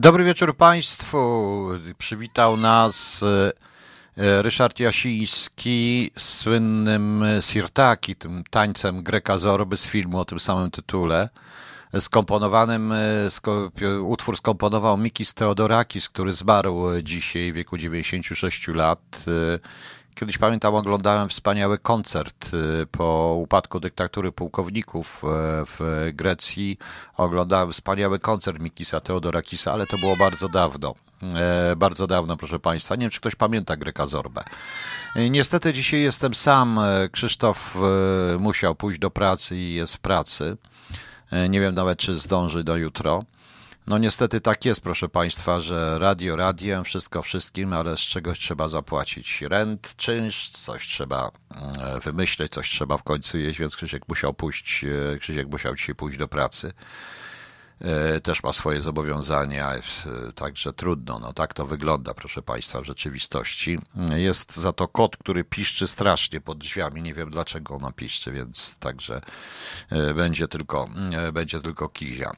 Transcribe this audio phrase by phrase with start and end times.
[0.00, 1.18] Dobry wieczór Państwu.
[1.98, 3.22] Przywitał nas
[4.16, 11.28] e, Ryszard Jasiński słynnym Sirtaki, tym tańcem Greka Zorby z filmu o tym samym tytule.
[12.00, 19.24] Skomponowanym, e, utwór skomponował Mikis Theodorakis, który zmarł dzisiaj w wieku 96 lat.
[20.18, 25.26] Kiedyś pamiętam, oglądałem wspaniały koncert y, po upadku dyktatury pułkowników y,
[25.66, 26.78] w Grecji.
[27.16, 30.94] Oglądałem wspaniały koncert Mikisa Teodorakisa, ale to było bardzo dawno.
[31.22, 32.96] E, bardzo dawno, proszę Państwa.
[32.96, 34.44] Nie wiem, czy ktoś pamięta Greka Zorbę.
[35.16, 36.78] E, niestety dzisiaj jestem sam.
[36.78, 37.76] E, Krzysztof
[38.38, 40.56] musiał pójść do pracy i jest w pracy.
[41.48, 43.24] Nie wiem nawet, czy zdąży do jutro.
[43.88, 48.68] No niestety tak jest, proszę Państwa, że radio radiem, wszystko wszystkim, ale z czegoś trzeba
[48.68, 54.34] zapłacić rent, czynsz, coś trzeba mm, wymyśleć, coś trzeba w końcu jeść, więc Krzysiek musiał
[54.34, 56.72] pójść, e, Krzysiek musiał dzisiaj pójść do pracy.
[57.80, 59.82] E, też ma swoje zobowiązania, e,
[60.34, 61.18] także trudno.
[61.18, 63.78] No tak to wygląda, proszę Państwa, w rzeczywistości.
[64.16, 67.02] Jest za to kot, który piszczy strasznie pod drzwiami.
[67.02, 69.20] Nie wiem dlaczego ona piszczy, więc także
[70.14, 70.88] będzie tylko,
[71.32, 72.32] będzie tylko kizia.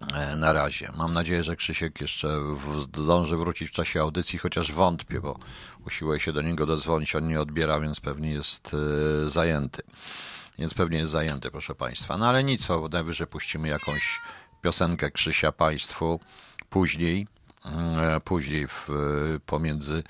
[0.00, 0.92] E, na razie.
[0.96, 2.40] Mam nadzieję, że Krzysiek jeszcze
[2.80, 5.38] zdąży wrócić w czasie audycji, chociaż wątpię, bo
[5.86, 8.76] usiłuję się do niego dozwonić, on nie odbiera, więc pewnie jest
[9.26, 9.82] e, zajęty.
[10.58, 12.18] Więc pewnie jest zajęty, proszę Państwa.
[12.18, 14.20] No ale nic, bo najwyżej puścimy jakąś
[14.62, 16.20] piosenkę Krzysia Państwu
[16.70, 17.26] później,
[18.24, 18.88] później w,
[19.46, 20.02] pomiędzy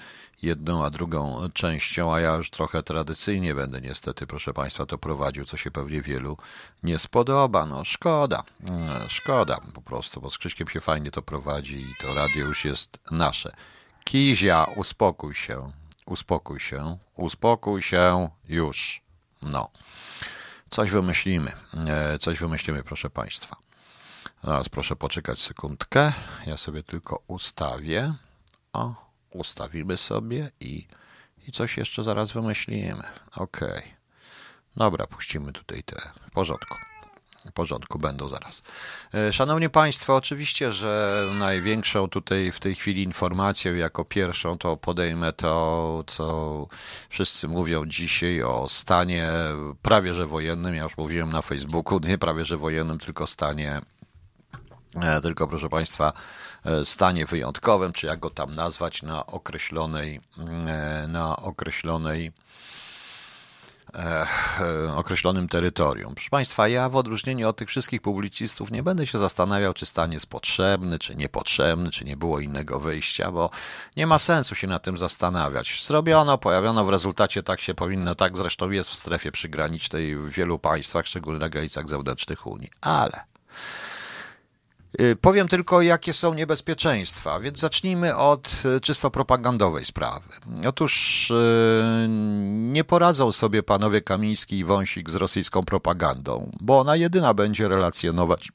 [0.43, 5.45] jedną a drugą częścią, a ja już trochę tradycyjnie będę niestety, proszę Państwa, to prowadził,
[5.45, 6.37] co się pewnie wielu
[6.83, 7.67] nie spodoba.
[7.67, 12.15] No szkoda, mm, szkoda po prostu, bo z Krzyśkiem się fajnie to prowadzi i to
[12.15, 13.53] radio już jest nasze.
[14.05, 15.73] Kizia, uspokój się,
[16.07, 19.03] uspokój się, uspokój się już.
[19.43, 19.71] No.
[20.71, 21.53] Coś wymyślimy,
[21.87, 23.70] e, coś wymyślimy, proszę Państwa.
[24.43, 26.13] Teraz proszę poczekać sekundkę.
[26.47, 28.15] Ja sobie tylko ustawię.
[28.73, 28.95] O,
[29.31, 30.87] ustawimy sobie i,
[31.49, 33.03] i coś jeszcze zaraz wymyślimy.
[33.37, 33.61] Ok.
[34.77, 35.97] Dobra, puścimy tutaj te
[36.29, 36.75] w porządku.
[37.47, 38.63] W porządku będą zaraz.
[39.15, 45.33] E, szanowni Państwo, oczywiście, że największą tutaj w tej chwili informacją, jako pierwszą, to podejmę
[45.33, 46.67] to, co
[47.09, 49.29] wszyscy mówią dzisiaj o stanie
[49.83, 50.75] prawie że wojennym.
[50.75, 53.81] Ja już mówiłem na Facebooku, nie prawie że wojennym, tylko stanie,
[55.23, 56.13] tylko proszę Państwa,
[56.65, 60.21] E, stanie wyjątkowym, czy jak go tam nazwać, na określonej,
[60.67, 62.33] e, na określonej
[63.95, 64.27] e,
[64.97, 66.15] określonym terytorium.
[66.15, 70.13] Proszę Państwa, ja w odróżnieniu od tych wszystkich publicystów nie będę się zastanawiał, czy stan
[70.13, 73.51] jest potrzebny, czy niepotrzebny, czy nie było innego wyjścia, bo
[73.97, 75.85] nie ma sensu się na tym zastanawiać.
[75.85, 80.59] Zrobiono, pojawiono w rezultacie, tak się powinno, tak zresztą jest w strefie przygranicznej w wielu
[80.59, 82.71] państwach, szczególnie na granicach zewnętrznych Unii.
[82.81, 83.25] Ale
[85.21, 90.29] powiem tylko, jakie są niebezpieczeństwa, więc zacznijmy od y, czysto propagandowej sprawy.
[90.69, 92.07] Otóż y,
[92.51, 98.53] nie poradzą sobie panowie Kamiński i Wąsik z rosyjską propagandą, bo ona jedyna będzie relacjonować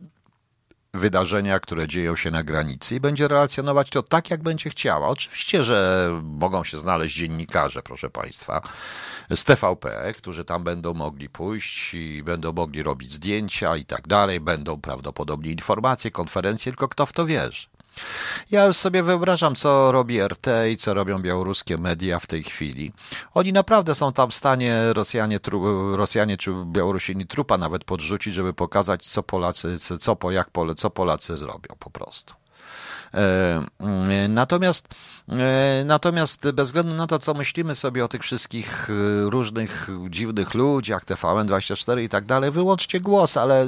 [1.00, 5.08] wydarzenia, które dzieją się na granicy i będzie relacjonować to tak, jak będzie chciała.
[5.08, 8.62] Oczywiście, że mogą się znaleźć dziennikarze, proszę Państwa,
[9.30, 14.40] z TVP, którzy tam będą mogli pójść i będą mogli robić zdjęcia i tak dalej,
[14.40, 17.75] będą prawdopodobnie informacje, konferencje, tylko kto w to wierzy.
[18.52, 22.92] Ja już sobie wyobrażam, co robi RT i co robią białoruskie media w tej chwili.
[23.34, 28.54] Oni naprawdę są tam w stanie Rosjanie, tru, Rosjanie czy Białorusini trupa nawet podrzucić, żeby
[28.54, 32.45] pokazać, co Polacy, co, po, jak, co Polacy zrobią po prostu.
[33.16, 34.88] E, mm, natomiast,
[35.30, 40.54] e, natomiast bez względu na to, co myślimy sobie o tych wszystkich e, różnych dziwnych
[40.54, 43.68] ludziach, TVN24 i tak dalej, wyłączcie głos, ale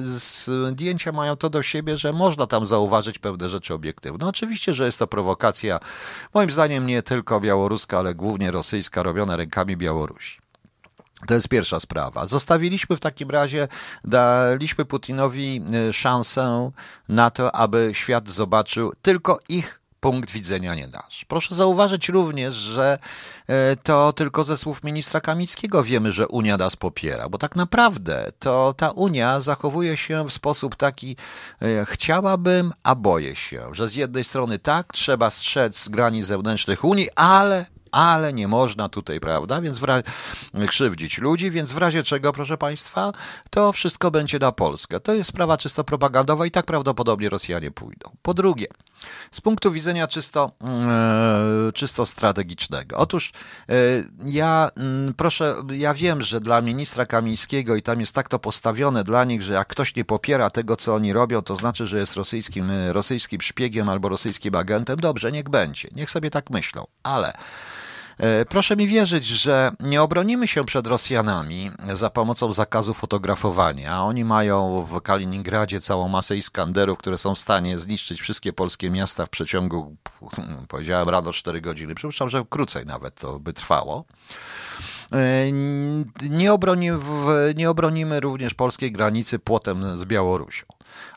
[0.71, 4.17] zdjęcia mają to do siebie, że można tam zauważyć pewne rzeczy obiektywne.
[4.21, 5.79] No oczywiście, że jest to prowokacja,
[6.33, 10.46] moim zdaniem nie tylko białoruska, ale głównie rosyjska, robiona rękami Białorusi.
[11.27, 12.27] To jest pierwsza sprawa.
[12.27, 13.67] Zostawiliśmy w takim razie,
[14.03, 16.71] daliśmy Putinowi e, szansę
[17.09, 21.25] na to, aby świat zobaczył tylko ich punkt widzenia, nie nasz.
[21.25, 22.99] Proszę zauważyć również, że
[23.47, 28.31] e, to tylko ze słów ministra Kamickiego wiemy, że Unia nas popiera, bo tak naprawdę
[28.39, 31.15] to ta Unia zachowuje się w sposób taki,
[31.61, 37.09] e, chciałabym, a boję się, że z jednej strony tak, trzeba strzec granic zewnętrznych Unii,
[37.15, 39.83] ale ale nie można tutaj, prawda, więc w
[40.67, 43.11] krzywdzić ludzi, więc w razie czego, proszę Państwa,
[43.49, 44.99] to wszystko będzie na Polskę.
[44.99, 48.11] To jest sprawa czysto propagandowa i tak prawdopodobnie Rosjanie pójdą.
[48.21, 48.67] Po drugie,
[49.31, 52.97] Z punktu widzenia czysto, e, czysto strategicznego.
[52.97, 53.31] Otóż
[53.69, 53.73] e,
[54.25, 59.03] ja mm, proszę, ja wiem, że dla ministra Kamińskiego i tam jest tak to postawione
[59.03, 62.15] dla nich, że jak ktoś nie popiera tego, co oni robią, to znaczy, że jest
[62.15, 64.99] rosyjskim, rosyjskim szpiegiem albo rosyjskim agentem.
[64.99, 65.89] Dobrze, niech będzie.
[65.91, 66.87] Niech sobie tak myślą.
[67.03, 67.86] Ale E,
[68.49, 74.03] proszę mi wierzyć, że nie obronimy się przed Rosjanami za pomocą zakazu fotografowania.
[74.03, 79.25] Oni mają w Kaliningradzie całą masę Iskanderów, które są w stanie zniszczyć wszystkie polskie miasta
[79.25, 79.95] w przeciągu,
[80.67, 81.95] powiedziałem rano 4 godziny.
[81.95, 84.05] Przypuszczam, że krócej nawet to by trwało.
[85.11, 85.51] E,
[86.29, 86.89] nie, obroni,
[87.55, 90.65] nie obronimy również polskiej granicy płotem z Białorusią.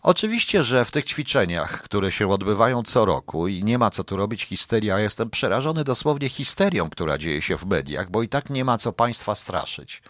[0.02, 4.16] Oczywiście, że w tych ćwiczeniach, które się odbywają co roku i nie ma co tu
[4.16, 8.64] robić histeria, jestem przerażony dosłownie histerią, która dzieje się w mediach, bo i tak nie
[8.64, 10.02] ma co państwa straszyć.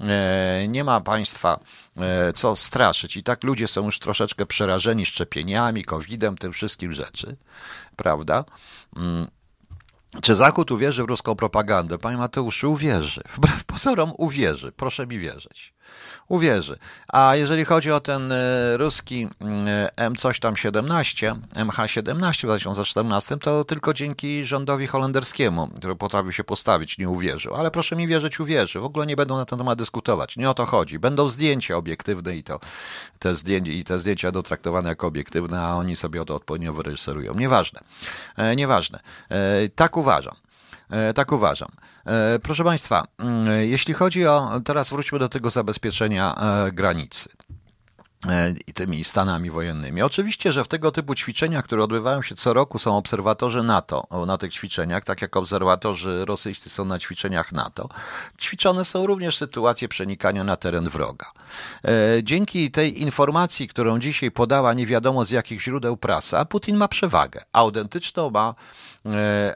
[0.00, 1.60] E, nie ma państwa
[1.96, 3.16] e, co straszyć.
[3.16, 7.36] I tak ludzie są już troszeczkę przerażeni szczepieniami, COVID-em, tym wszystkim rzeczy,
[7.96, 8.44] prawda?
[10.22, 11.98] Czy Zachód uwierzy w ruską propagandę?
[11.98, 13.22] Panie Mateuszu, uwierzy.
[13.28, 14.72] Wbrew pozorom uwierzy.
[14.72, 15.71] Proszę mi wierzyć
[16.28, 16.78] uwierzy.
[17.08, 19.28] A jeżeli chodzi o ten e, ruski
[19.66, 26.32] e, M coś tam 17, MH17 w 2014, to tylko dzięki rządowi holenderskiemu, który potrafił
[26.32, 27.54] się postawić, nie uwierzył.
[27.54, 28.80] Ale proszę mi wierzyć, uwierzy.
[28.80, 30.36] W ogóle nie będą na ten temat dyskutować.
[30.36, 30.98] Nie o to chodzi.
[30.98, 32.60] Będą zdjęcia obiektywne i to
[33.18, 37.34] te zdjęcia, i te zdjęcia traktowane jako obiektywne, a oni sobie o to odpowiednio wyreżyserują.
[37.34, 37.80] Nieważne.
[38.36, 39.00] E, nieważne.
[39.74, 40.34] Tak uważam.
[40.92, 41.68] E, tak uważam.
[42.06, 47.28] E, proszę Państwa, mm, jeśli chodzi o, teraz wróćmy do tego zabezpieczenia e, granicy
[48.66, 50.02] i tymi stanami wojennymi.
[50.02, 54.38] Oczywiście, że w tego typu ćwiczeniach, które odbywają się co roku, są obserwatorzy NATO na
[54.38, 57.88] tych ćwiczeniach, tak jak obserwatorzy rosyjscy są na ćwiczeniach NATO.
[58.40, 61.26] Ćwiczone są również sytuacje przenikania na teren wroga.
[62.22, 67.44] Dzięki tej informacji, którą dzisiaj podała nie wiadomo z jakich źródeł prasa, Putin ma przewagę.
[67.52, 68.54] Autentyczną ma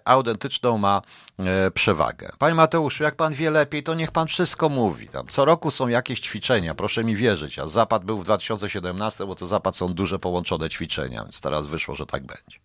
[0.05, 1.03] autentyczną ma
[1.39, 2.33] e, przewagę.
[2.39, 5.09] Panie Mateuszu, jak pan wie lepiej, to niech pan wszystko mówi.
[5.09, 7.59] Tam co roku są jakieś ćwiczenia, proszę mi wierzyć.
[7.59, 11.95] A Zapad był w 2017, bo to Zapad są duże połączone ćwiczenia, więc teraz wyszło,
[11.95, 12.59] że tak będzie.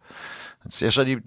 [0.65, 1.17] Więc jeżeli,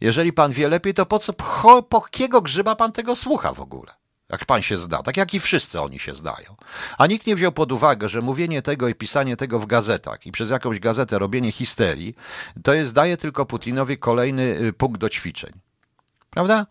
[0.00, 3.60] jeżeli pan wie lepiej, to po co, po, po kiego grzyba pan tego słucha w
[3.60, 4.01] ogóle?
[4.32, 6.56] Jak pan się zda, tak jak i wszyscy oni się zdają.
[6.98, 10.32] A nikt nie wziął pod uwagę, że mówienie tego i pisanie tego w gazetach i
[10.32, 12.14] przez jakąś gazetę robienie histerii,
[12.64, 15.52] to jest daje tylko Putinowi kolejny y, punkt do ćwiczeń.
[16.30, 16.66] Prawda?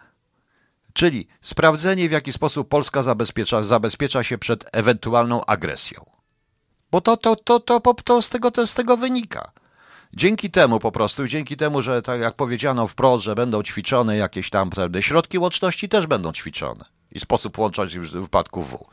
[0.94, 6.06] Czyli sprawdzenie, w jaki sposób Polska zabezpiecza, zabezpiecza się przed ewentualną agresją.
[6.92, 9.52] Bo to, to, to, to, to, to, z, tego, to z tego wynika.
[10.14, 14.50] Dzięki temu po prostu, dzięki temu, że tak jak powiedziano wprost, że będą ćwiczone jakieś
[14.50, 14.70] tam
[15.00, 18.86] środki łączności też będą ćwiczone i sposób łączać w wypadku W.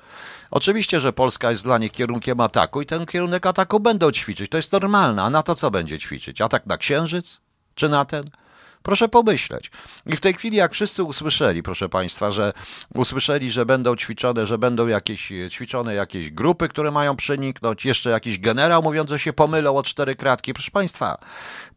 [0.50, 4.50] Oczywiście, że Polska jest dla nich kierunkiem ataku i ten kierunek ataku będą ćwiczyć.
[4.50, 5.22] To jest normalne.
[5.22, 6.40] A na to co będzie ćwiczyć?
[6.40, 7.40] Atak na Księżyc?
[7.74, 8.24] Czy na ten?
[8.82, 9.70] Proszę pomyśleć.
[10.06, 12.52] I w tej chwili, jak wszyscy usłyszeli, proszę Państwa, że
[12.94, 18.38] usłyszeli, że będą ćwiczone, że będą jakieś ćwiczone jakieś grupy, które mają przeniknąć, jeszcze jakiś
[18.38, 20.54] generał mówiąc, że się pomylą o cztery kratki.
[20.54, 21.18] Proszę Państwa,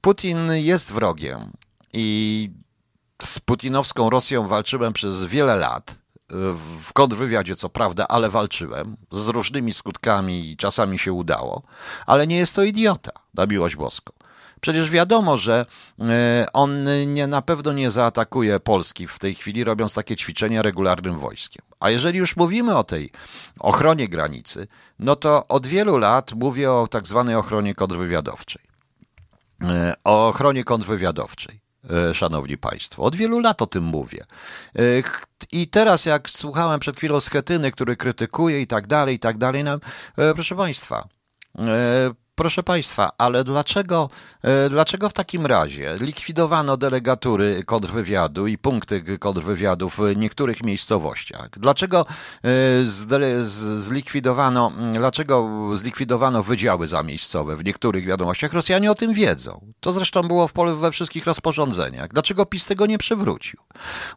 [0.01, 1.51] Putin jest wrogiem
[1.93, 2.49] i
[3.21, 6.00] z putinowską Rosją walczyłem przez wiele lat
[6.83, 11.61] w kontrwywiadzie, co prawda, ale walczyłem z różnymi skutkami i czasami się udało,
[12.05, 14.13] ale nie jest to idiota, na miłość boską.
[14.61, 15.65] Przecież wiadomo, że
[15.99, 21.19] e, on nie, na pewno nie zaatakuje Polski w tej chwili, robiąc takie ćwiczenia regularnym
[21.19, 21.65] wojskiem.
[21.79, 23.11] A jeżeli już mówimy o tej
[23.59, 24.67] ochronie granicy,
[24.99, 28.61] no to od wielu lat mówię o tak zwanej ochronie kontrwywiadowczej.
[29.63, 31.61] E, o ochronie kontrwywiadowczej.
[31.89, 33.03] E, szanowni Państwo.
[33.03, 34.25] Od wielu lat o tym mówię.
[34.75, 34.81] E,
[35.51, 39.63] I teraz, jak słuchałem przed chwilą Schetyny, który krytykuje i tak dalej, i tak dalej,
[39.63, 39.73] no,
[40.17, 41.07] e, proszę Państwa,
[42.41, 44.09] Proszę Państwa, ale dlaczego,
[44.43, 51.49] e, dlaczego w takim razie likwidowano delegatury kontrwywiadu i punkty kontrwywiadu w niektórych miejscowościach?
[51.49, 52.05] Dlaczego
[52.43, 52.49] e,
[53.77, 58.53] zlikwidowano, dlaczego zlikwidowano wydziały zamiejscowe w niektórych wiadomościach?
[58.53, 59.61] Rosjanie o tym wiedzą.
[59.79, 62.13] To zresztą było we wszystkich rozporządzeniach.
[62.13, 63.59] Dlaczego PiS tego nie przywrócił?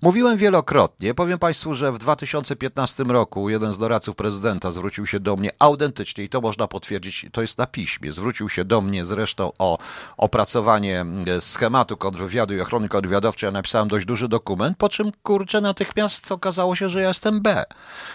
[0.03, 5.37] Mówiłem wielokrotnie, powiem Państwu, że w 2015 roku jeden z doradców prezydenta zwrócił się do
[5.37, 9.53] mnie autentycznie i to można potwierdzić, to jest na piśmie zwrócił się do mnie zresztą
[9.59, 9.79] o
[10.17, 13.47] opracowanie e, schematu kontrwywiadu i ochrony kontrwywiadowczej.
[13.47, 17.65] Ja napisałem dość duży dokument, po czym kurczę natychmiast okazało się, że ja jestem B.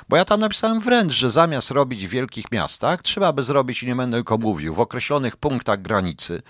[0.10, 3.88] Bo ja tam napisałem wręcz, że zamiast robić w wielkich miastach, trzeba by zrobić, i
[3.88, 6.42] nie będę tylko mówił, w określonych punktach granicy,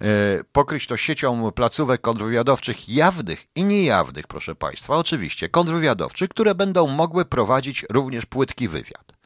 [0.00, 0.06] e,
[0.52, 7.24] pokryć to siecią placówek kontrwywiadowczych jawnych i niejawnych, proszę Państwa, oczywiście, kontrwywiadowczych, które będą mogły
[7.24, 9.23] prowadzić również płytki wywiad.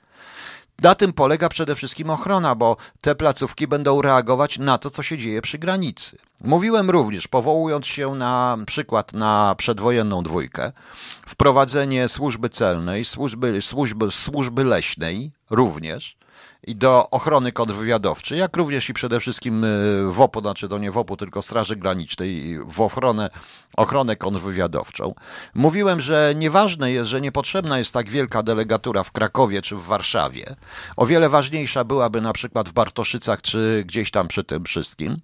[0.83, 5.19] Na tym polega przede wszystkim ochrona, bo te placówki będą reagować na to, co się
[5.19, 6.19] dzieje przy granicy.
[6.45, 10.73] Mówiłem również, powołując się na przykład na przedwojenną dwójkę,
[11.27, 16.17] wprowadzenie służby celnej, służby, służby, służby leśnej również,
[16.69, 21.17] i do ochrony kontrwywiadowczej, jak również i przede wszystkim y, WOP-u, znaczy to nie WOP-u,
[21.17, 23.31] tylko Straży Granicznej, w ochronę,
[23.77, 25.15] ochronę kontrwywiadowczą.
[25.55, 30.57] Mówiłem, że nieważne jest, że niepotrzebna jest tak wielka delegatura w Krakowie czy w Warszawie.
[30.97, 35.17] O wiele ważniejsza byłaby na przykład w Bartoszycach czy gdzieś tam przy tym wszystkim.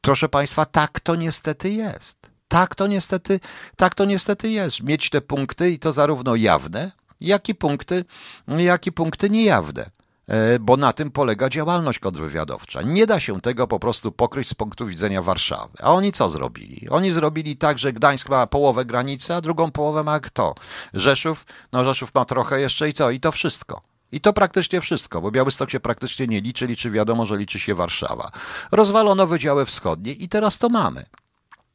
[0.00, 2.18] Proszę Państwa, tak to niestety jest.
[2.48, 3.40] Tak to niestety,
[3.76, 4.82] tak to niestety jest.
[4.82, 8.04] Mieć te punkty i to zarówno jawne, jak i punkty,
[8.48, 9.90] jak i punkty niejawne.
[10.28, 12.82] E, bo na tym polega działalność kontrwywiadowcza.
[12.82, 15.78] Nie da się tego po prostu pokryć z punktu widzenia Warszawy.
[15.80, 16.88] A oni co zrobili?
[16.88, 20.54] Oni zrobili tak, że Gdańsk ma połowę granicy, a drugą połowę ma kto?
[20.94, 21.46] Rzeszów?
[21.72, 23.10] No Rzeszów ma trochę jeszcze i co?
[23.10, 23.82] I to wszystko.
[24.12, 27.74] I to praktycznie wszystko, bo Białystok się praktycznie nie liczy, liczy wiadomo, że liczy się
[27.74, 28.30] Warszawa.
[28.72, 31.06] Rozwalono Wydziały Wschodnie i teraz to mamy.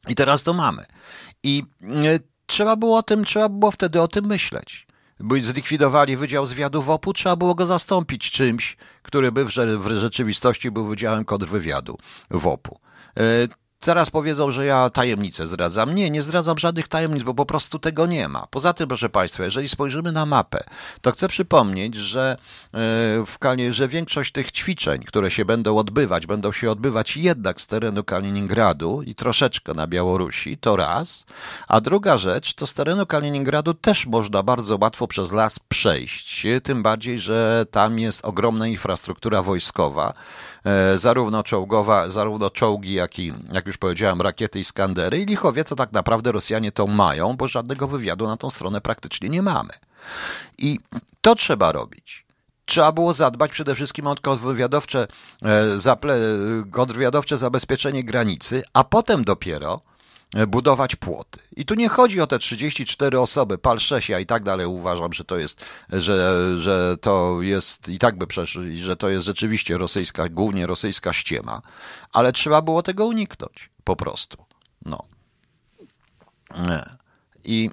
[0.08, 0.86] I teraz to mamy.
[1.42, 4.86] I e, trzeba było o tym, trzeba było wtedy o tym myśleć
[5.20, 9.50] by zlikwidowali Wydział Zwiadu WOP-u, trzeba było go zastąpić czymś, który by w,
[9.98, 11.98] rzeczywistości był Wydziałem Kontrwywiadu
[12.30, 12.78] WOP-u.
[13.84, 15.94] Zaraz powiedzą, że ja tajemnicę zdradzam.
[15.94, 18.46] Nie, nie zdradzam żadnych tajemnic, bo po prostu tego nie ma.
[18.50, 20.64] Poza tym, proszę Państwa, jeżeli spojrzymy na mapę,
[21.00, 22.78] to chcę przypomnieć, że, e,
[23.26, 27.66] w Kali, że większość tych ćwiczeń, które się będą odbywać, będą się odbywać jednak z
[27.66, 31.24] terenu Kaliningradu i troszeczkę na Białorusi, to raz.
[31.68, 36.46] A druga rzecz, to z terenu Kaliningradu też można bardzo łatwo przez las przejść.
[36.62, 40.14] Tym bardziej, że tam jest ogromna infrastruktura wojskowa,
[40.96, 45.76] zarówno czołgowa, zarówno czołgi, jak i, jak już powiedziałem, rakiety i skandery i lichowie, co
[45.76, 49.72] tak naprawdę Rosjanie to mają, bo żadnego wywiadu na tą stronę praktycznie nie mamy.
[50.58, 50.78] I
[51.20, 52.26] to trzeba robić.
[52.64, 55.06] Trzeba było zadbać przede wszystkim o kontrwywiadowcze,
[55.42, 55.78] e,
[56.70, 59.91] kontrwywiadowcze zabezpieczenie granicy, a potem dopiero E,
[60.48, 61.40] budować płoty.
[61.56, 64.66] I tu nie chodzi o te 34 osoby, pal Szesia i tak dalej.
[64.66, 69.26] Uważam, że to jest, że, że to jest i tak by przeszli, że to jest
[69.26, 71.62] rzeczywiście rosyjska, głównie rosyjska ściema,
[72.12, 74.44] ale trzeba było tego uniknąć po prostu.
[74.84, 75.02] No.
[76.54, 76.96] E,
[77.44, 77.70] I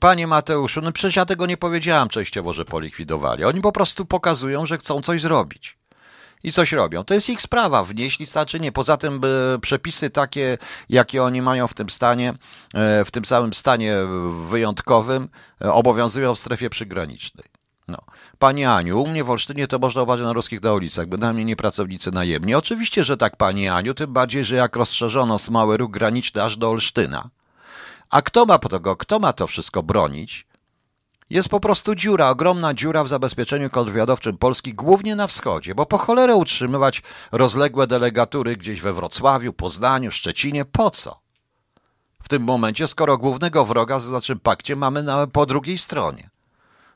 [0.00, 3.44] Panie Mateuszu, no przecież ja tego nie powiedziałem częściowo, że polikwidowali.
[3.44, 5.81] Oni po prostu pokazują, że chcą coś zrobić
[6.44, 7.04] i coś robią.
[7.04, 8.72] To jest ich sprawa, wnieśli czy nie.
[8.72, 9.20] Poza tym
[9.60, 10.58] przepisy takie,
[10.88, 12.34] jakie oni mają w tym stanie,
[12.74, 13.96] e, w tym samym stanie
[14.48, 15.28] wyjątkowym,
[15.64, 17.44] e, obowiązują w strefie przygranicznej.
[17.88, 17.98] No.
[18.38, 21.56] Pani Aniu, u mnie w Olsztynie to można uważać na ruskich na ulicach, bynajmniej nie
[21.56, 22.54] pracownicy najemni.
[22.54, 26.70] Oczywiście, że tak, Pani Aniu, tym bardziej, że jak rozszerzono smały ruch graniczny aż do
[26.70, 27.30] Olsztyna.
[28.10, 30.46] A kto ma tego, kto ma to wszystko bronić?
[31.30, 35.98] Jest po prostu dziura, ogromna dziura w zabezpieczeniu kontrwywiadowczym Polski, głównie na wschodzie, bo po
[35.98, 37.02] cholerę utrzymywać
[37.32, 41.20] rozległe delegatury gdzieś we Wrocławiu, Poznaniu, Szczecinie, po co?
[42.22, 46.30] W tym momencie, skoro głównego wroga, z znaczy pakcie, mamy na, po drugiej stronie.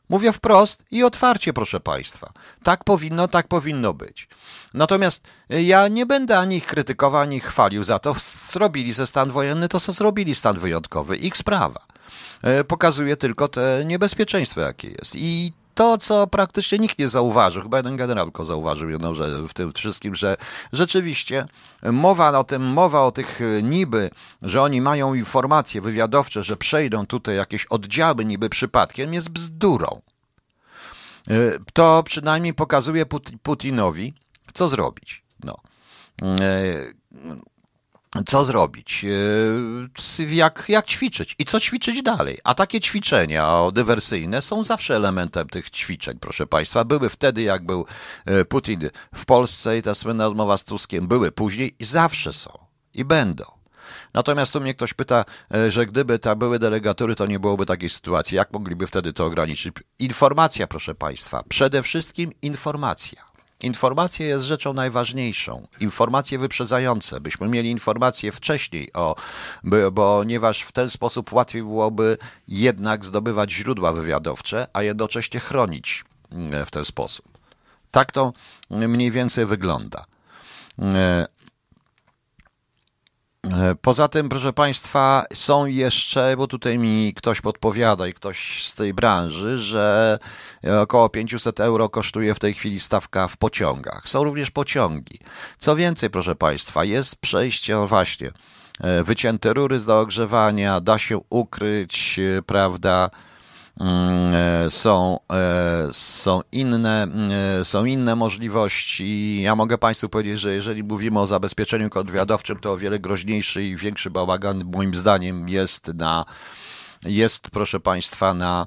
[0.08, 2.32] Mówię wprost i otwarcie, proszę Państwa.
[2.62, 4.28] Tak powinno, tak powinno być.
[4.74, 8.14] Natomiast y, ja nie będę ani ich krytykował, ani ich chwalił za to.
[8.52, 11.16] Zrobili ze stan wojenny to, co zrobili stan wyjątkowy.
[11.16, 11.86] Ich sprawa.
[12.42, 15.16] E, pokazuje tylko te niebezpieczeństwo, jakie jest.
[15.16, 19.54] I to, co praktycznie nikt nie zauważył, chyba jeden generał tylko zauważył jedną że w
[19.54, 20.36] tym wszystkim, że
[20.72, 21.46] rzeczywiście
[21.82, 24.10] mowa o tym, mowa o tych niby,
[24.42, 30.00] że oni mają informacje wywiadowcze, że przejdą tutaj jakieś oddziały niby przypadkiem, jest bzdurą.
[31.30, 31.34] E,
[31.72, 33.06] to przynajmniej pokazuje
[33.42, 34.14] Putinowi,
[34.54, 35.22] co zrobić.
[35.44, 35.56] No.
[38.26, 39.04] Co zrobić,
[40.18, 42.38] e, jak, jak ćwiczyć i co ćwiczyć dalej.
[42.44, 46.84] A takie ćwiczenia dywersyjne są zawsze elementem tych ćwiczeń, proszę Państwa.
[46.84, 47.86] Były wtedy, jak był
[48.26, 52.58] e, Putin w Polsce i ta słynna rozmowa z Tuskiem, były później i zawsze są
[52.94, 53.44] i będą.
[54.14, 57.90] Natomiast tu mnie ktoś pyta, e, że gdyby ta były delegatury, to nie byłoby takiej
[57.90, 58.36] sytuacji.
[58.36, 59.74] Jak mogliby wtedy to ograniczyć?
[59.98, 61.42] Informacja, proszę Państwa.
[61.48, 63.35] Przede wszystkim informacja.
[63.62, 65.66] Informacja jest rzeczą najważniejszą.
[65.80, 67.20] Informacje wyprzedzające.
[67.20, 69.16] Byśmy mieli informacje wcześniej, o,
[69.64, 76.66] by, ponieważ w ten sposób łatwiej byłoby jednak zdobywać źródła wywiadowcze, a jednocześnie chronić mm,
[76.66, 77.26] w ten sposób.
[77.90, 78.32] Tak to
[78.70, 80.04] mniej więcej wygląda.
[83.52, 88.64] E, E, poza tym, proszę Państwa, są jeszcze, bo tutaj mi ktoś podpowiada i ktoś
[88.66, 90.18] z tej branży, że
[90.82, 94.08] około 500 euro kosztuje w tej chwili stawka w pociągach.
[94.08, 95.18] Są również pociągi.
[95.58, 98.30] Co więcej, proszę Państwa, jest przejście, właśnie,
[98.80, 103.35] e, wycięte rury do ogrzewania, da się ukryć, e, prawda, e,
[104.68, 107.06] są, e, są, inne,
[107.60, 109.42] e, są inne możliwości.
[109.42, 113.76] Ja mogę Państwu powiedzieć, że jeżeli mówimy o zabezpieczeniu kontrwywiadowczym, to o wiele groźniejszy i
[113.76, 116.24] większy bałagan moim zdaniem jest na,
[117.04, 118.66] jest proszę Państwa na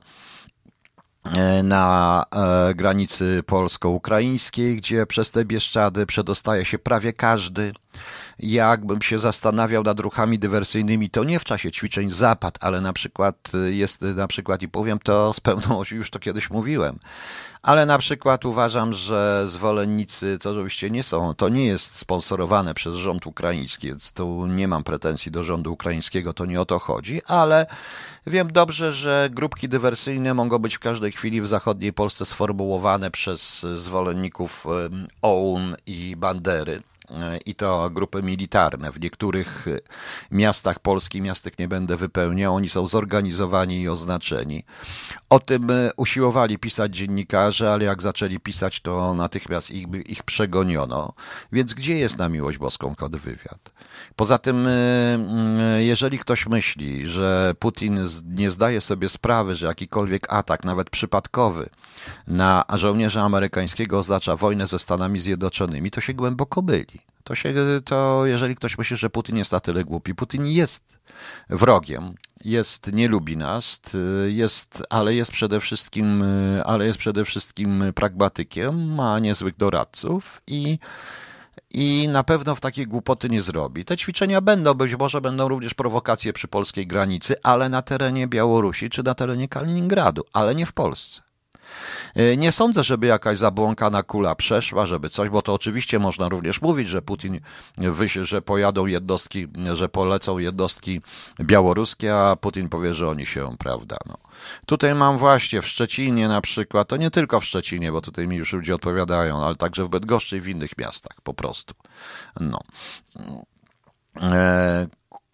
[1.63, 2.25] na
[2.75, 7.73] granicy polsko-ukraińskiej, gdzie przez te Bieszczady przedostaje się prawie każdy
[8.39, 13.51] jakbym się zastanawiał nad ruchami dywersyjnymi, to nie w czasie ćwiczeń zapad, ale na przykład
[13.67, 16.99] y, jest na przykład i powiem to z pełną, już to kiedyś mówiłem,
[17.61, 22.95] ale na przykład uważam, że zwolennicy, to oczywiście nie są, to nie jest sponsorowane przez
[22.95, 27.21] rząd ukraiński, więc tu nie mam pretensji do rządu ukraińskiego, to nie o to chodzi,
[27.25, 27.65] ale
[28.27, 33.59] wiem dobrze, że grupki dywersyjne mogą być w każdej chwili w zachodniej Polsce sformułowane przez
[33.59, 34.65] zwolenników
[35.21, 36.81] OUN i Bandery
[37.45, 38.91] i to grupy militarne.
[38.91, 39.65] W niektórych
[40.31, 44.63] miastach Polski, miastek nie będę wypełniał, oni są zorganizowani i oznaczeni.
[45.29, 51.13] O tym e, usiłowali pisać dziennikarze, ale jak zaczęli pisać, to natychmiast ich, ich przegoniono.
[51.51, 53.73] Więc gdzie jest na miłość boską kontrwywiad?
[54.15, 60.63] Poza tym, e, jeżeli ktoś myśli, że Putin nie zdaje sobie sprawy, że jakikolwiek atak,
[60.63, 61.69] nawet przypadkowy,
[62.27, 66.98] na żołnierza amerykańskiego oznacza wojnę ze Stanami Zjednoczonymi, to się głęboko myli.
[67.23, 67.53] To, się,
[67.85, 70.99] to jeżeli ktoś myśli, że Putin jest na tyle głupi, Putin jest
[71.49, 72.13] wrogiem,
[72.43, 73.81] jest, nie lubi nas,
[74.27, 76.23] jest, ale jest przede wszystkim,
[76.65, 80.79] ale jest przede wszystkim pragmatykiem, ma niezłych doradców i
[81.71, 83.85] i na pewno w takie głupoty nie zrobi.
[83.85, 88.89] Te ćwiczenia będą, być może będą również prowokacje przy polskiej granicy, ale na terenie Białorusi
[88.89, 91.21] czy na terenie Kaliningradu, ale nie w Polsce.
[92.15, 96.61] E, nie sądzę, żeby jakaś zabłąkana kula przeszła, żeby coś, bo to oczywiście można również
[96.61, 97.39] mówić, że Putin,
[98.21, 101.01] że pojadą jednostki, że polecą jednostki
[101.41, 104.17] białoruskie, a Putin powie, że oni się, prawda, no.
[104.65, 108.35] Tutaj mam właśnie w Szczecinie na przykład, to nie tylko w Szczecinie, bo tutaj mi
[108.35, 111.73] już ludzie odpowiadają, ale także w Bydgoszczy i w innych miastach po prostu.
[112.39, 112.59] No.
[114.21, 114.87] E,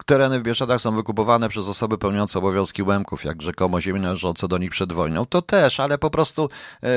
[0.06, 4.58] tereny w Bieszczadach są wykupowane przez osoby pełniące obowiązki łemków, jak rzekomo ziemi należące do
[4.58, 5.26] nich przed wojną.
[5.26, 6.48] To też, ale po prostu
[6.82, 6.88] e,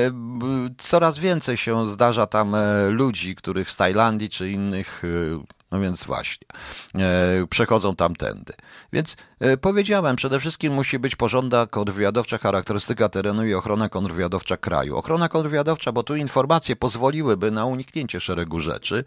[0.78, 6.04] coraz więcej się zdarza tam e, ludzi, których z Tajlandii czy innych e, no więc
[6.04, 6.46] właśnie,
[6.94, 8.52] e, przechodzą tamtędy.
[8.92, 14.96] Więc e, powiedziałem, przede wszystkim musi być porządna kontrwywiadowcza charakterystyka terenu i ochrona kontrwywiadowcza kraju.
[14.96, 19.04] Ochrona kontrwywiadowcza, bo tu informacje pozwoliłyby na uniknięcie szeregu rzeczy,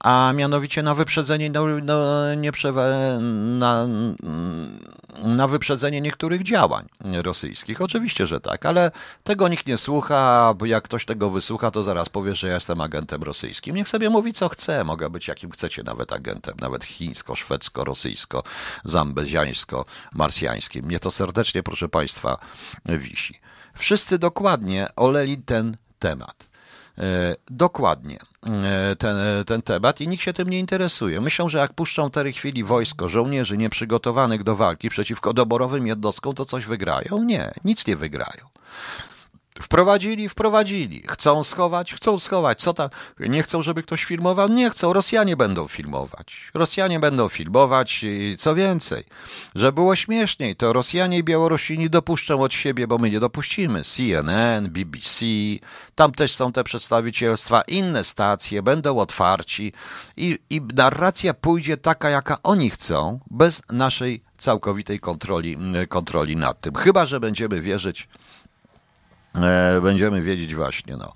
[0.00, 3.18] a mianowicie na wyprzedzenie, no, no, nie przewe,
[3.58, 3.86] na,
[5.22, 6.86] na wyprzedzenie niektórych działań
[7.22, 7.80] rosyjskich.
[7.80, 8.90] Oczywiście, że tak, ale
[9.24, 12.80] tego nikt nie słucha, bo jak ktoś tego wysłucha, to zaraz powie, że ja jestem
[12.80, 13.76] agentem rosyjskim.
[13.76, 17.84] Niech sobie mówi, co chce, mogę być jakim chcecie nawet nawet agentem, nawet chińsko, szwedzko,
[17.84, 18.42] rosyjsko,
[18.84, 20.86] zambeziańsko, marsjańskim.
[20.86, 22.38] Mnie to serdecznie, proszę Państwa,
[22.86, 23.40] wisi.
[23.74, 26.48] Wszyscy dokładnie oleli ten temat.
[26.98, 31.20] E, dokładnie e, ten, ten temat i nikt się tym nie interesuje.
[31.20, 36.34] Myślą, że jak puszczą w tej chwili wojsko, żołnierzy nieprzygotowanych do walki przeciwko doborowym jednostkom,
[36.34, 37.22] to coś wygrają?
[37.22, 38.46] Nie, nic nie wygrają.
[39.60, 41.02] Wprowadzili, wprowadzili.
[41.08, 42.60] Chcą schować, chcą schować.
[42.60, 42.90] Co tam?
[43.20, 44.48] Nie chcą, żeby ktoś filmował?
[44.48, 44.92] Nie chcą.
[44.92, 46.50] Rosjanie będą filmować.
[46.54, 49.04] Rosjanie będą filmować i co więcej,
[49.54, 53.82] że było śmieszniej, to Rosjanie i Białorusini dopuszczą od siebie, bo my nie dopuścimy.
[53.84, 55.24] CNN, BBC,
[55.94, 59.72] tam też są te przedstawicielstwa, inne stacje będą otwarci
[60.16, 65.56] i, i narracja pójdzie taka, jaka oni chcą, bez naszej całkowitej kontroli,
[65.88, 66.74] kontroli nad tym.
[66.74, 68.08] Chyba, że będziemy wierzyć
[69.82, 71.14] będziemy wiedzieć właśnie, no.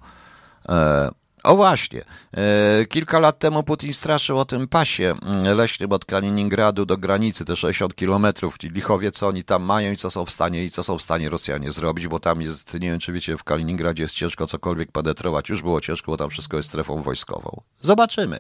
[0.68, 1.10] E,
[1.42, 2.04] o właśnie,
[2.36, 7.44] e, kilka lat temu Putin straszył o tym pasie mm, leśnym od Kaliningradu do granicy,
[7.44, 10.82] te 60 kilometrów, lichowie, co oni tam mają i co są w stanie i co
[10.82, 14.14] są w stanie Rosjanie zrobić, bo tam jest, nie wiem czy wiecie, w Kaliningradzie jest
[14.14, 17.60] ciężko cokolwiek penetrować, już było ciężko, bo tam wszystko jest strefą wojskową.
[17.80, 18.38] Zobaczymy.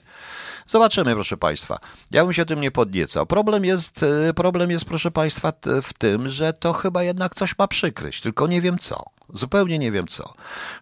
[0.66, 1.78] Zobaczymy, proszę Państwa.
[2.10, 3.26] Ja bym się tym nie podniecał.
[3.26, 4.04] Problem jest,
[4.36, 8.60] problem jest, proszę Państwa, w tym, że to chyba jednak coś ma przykryć, tylko nie
[8.60, 9.17] wiem co.
[9.34, 10.34] Zupełnie nie wiem co.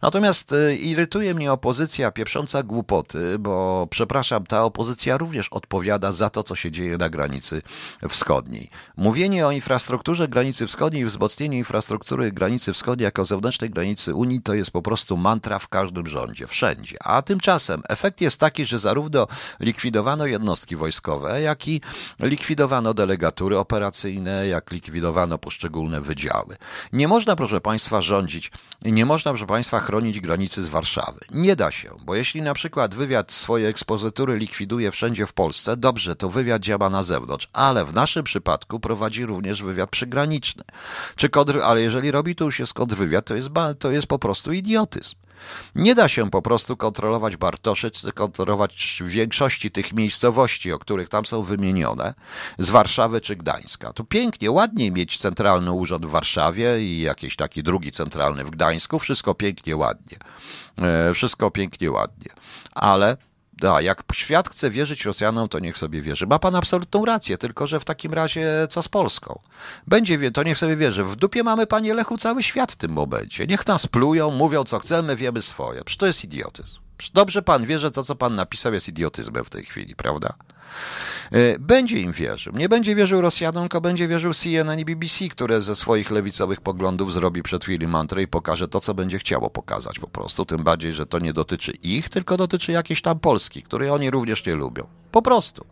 [0.03, 6.43] Natomiast y, irytuje mnie opozycja pieprząca głupoty, bo przepraszam, ta opozycja również odpowiada za to,
[6.43, 7.63] co się dzieje na granicy
[8.09, 8.71] wschodniej.
[8.97, 14.71] Mówienie o infrastrukturze granicy wschodniej wzmocnieniu infrastruktury granicy wschodniej jako zewnętrznej granicy Unii to jest
[14.71, 16.97] po prostu mantra w każdym rządzie, wszędzie.
[17.01, 19.27] A tymczasem efekt jest taki, że zarówno
[19.61, 21.81] likwidowano jednostki wojskowe, jak i
[22.21, 26.57] likwidowano delegatury operacyjne, jak likwidowano poszczególne wydziały.
[26.93, 28.36] Nie można, proszę Państwa, rządzić
[28.85, 31.21] nie można, proszę Państwa, chronić granicy z Warszawy.
[31.31, 36.17] Nie da się, bo jeśli na przykład wywiad swoje ekspozytury likwiduje wszędzie w Polsce, dobrze,
[36.17, 40.65] to wywiad działa na zewnątrz, ale w naszym przypadku prowadzi również wywiad przygraniczny.
[41.17, 44.53] Czy kontr, ale jeżeli robi to już jest kontrwywiad, to jest, to jest po prostu
[44.53, 45.17] idiotyzm.
[45.75, 51.27] Nie da się po prostu kontrolować Bartoszy, czy kontrolować większości tych miejscowości, o których tam
[51.27, 52.15] są wymienione,
[52.59, 53.93] z Warszawy czy Gdańska.
[53.93, 58.99] To pięknie, ładnie mieć centralny urząd w Warszawie i jakiś taki drugi centralny w Gdańsku.
[58.99, 60.19] Wszystko pięknie, ładnie.
[60.79, 62.31] E, wszystko pięknie, ładnie.
[62.75, 63.17] Ale
[63.57, 66.27] da, jak świat chce wierzyć Rosjanom, to niech sobie wierzy.
[66.27, 69.41] Ma pan absolutną rację, tylko że w takim razie co z Polską?
[69.87, 71.05] Będzie, to niech sobie wierzy.
[71.05, 73.47] W dupie mamy, panie Lechu, cały świat w tym momencie.
[73.47, 75.85] Niech nas plują, mówią co chcemy, wiemy swoje.
[75.85, 76.86] Przecież to jest idiotyzm.
[77.15, 80.35] Dobrze pan wie, że to, co pan napisał, jest idiotyzmem w tej chwili, prawda?
[81.33, 82.53] E, będzie im wierzył.
[82.57, 87.13] Nie będzie wierzył Rosjanom, tylko będzie wierzył CNN i BBC, które ze swoich lewicowych poglądów
[87.13, 90.45] zrobi przed chwilą mantrę i pokaże to, co będzie chciało pokazać po prostu.
[90.45, 94.47] Tym bardziej, że to nie dotyczy ich, tylko dotyczy jakiejś tam Polski, której oni również
[94.47, 94.87] nie lubią.
[95.13, 95.67] Po prostu.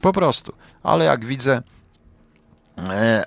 [0.00, 0.52] Po prostu.
[0.82, 1.62] Ale jak widzę,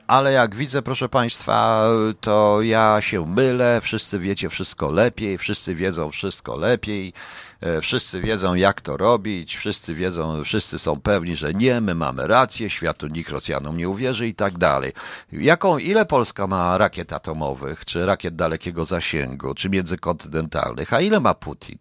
[0.07, 1.87] ale jak widzę, proszę Państwa,
[2.21, 7.13] to ja się mylę, wszyscy wiecie wszystko lepiej, wszyscy wiedzą wszystko lepiej
[7.61, 12.27] E, wszyscy wiedzą, jak to robić, wszyscy wiedzą, wszyscy są pewni, że nie, my mamy
[12.27, 14.93] rację, światu nikt Rosjanom nie uwierzy i tak dalej.
[15.31, 21.33] Jaką, ile Polska ma rakiet atomowych, czy rakiet dalekiego zasięgu, czy międzykontynentalnych, a ile ma
[21.33, 21.77] Putin?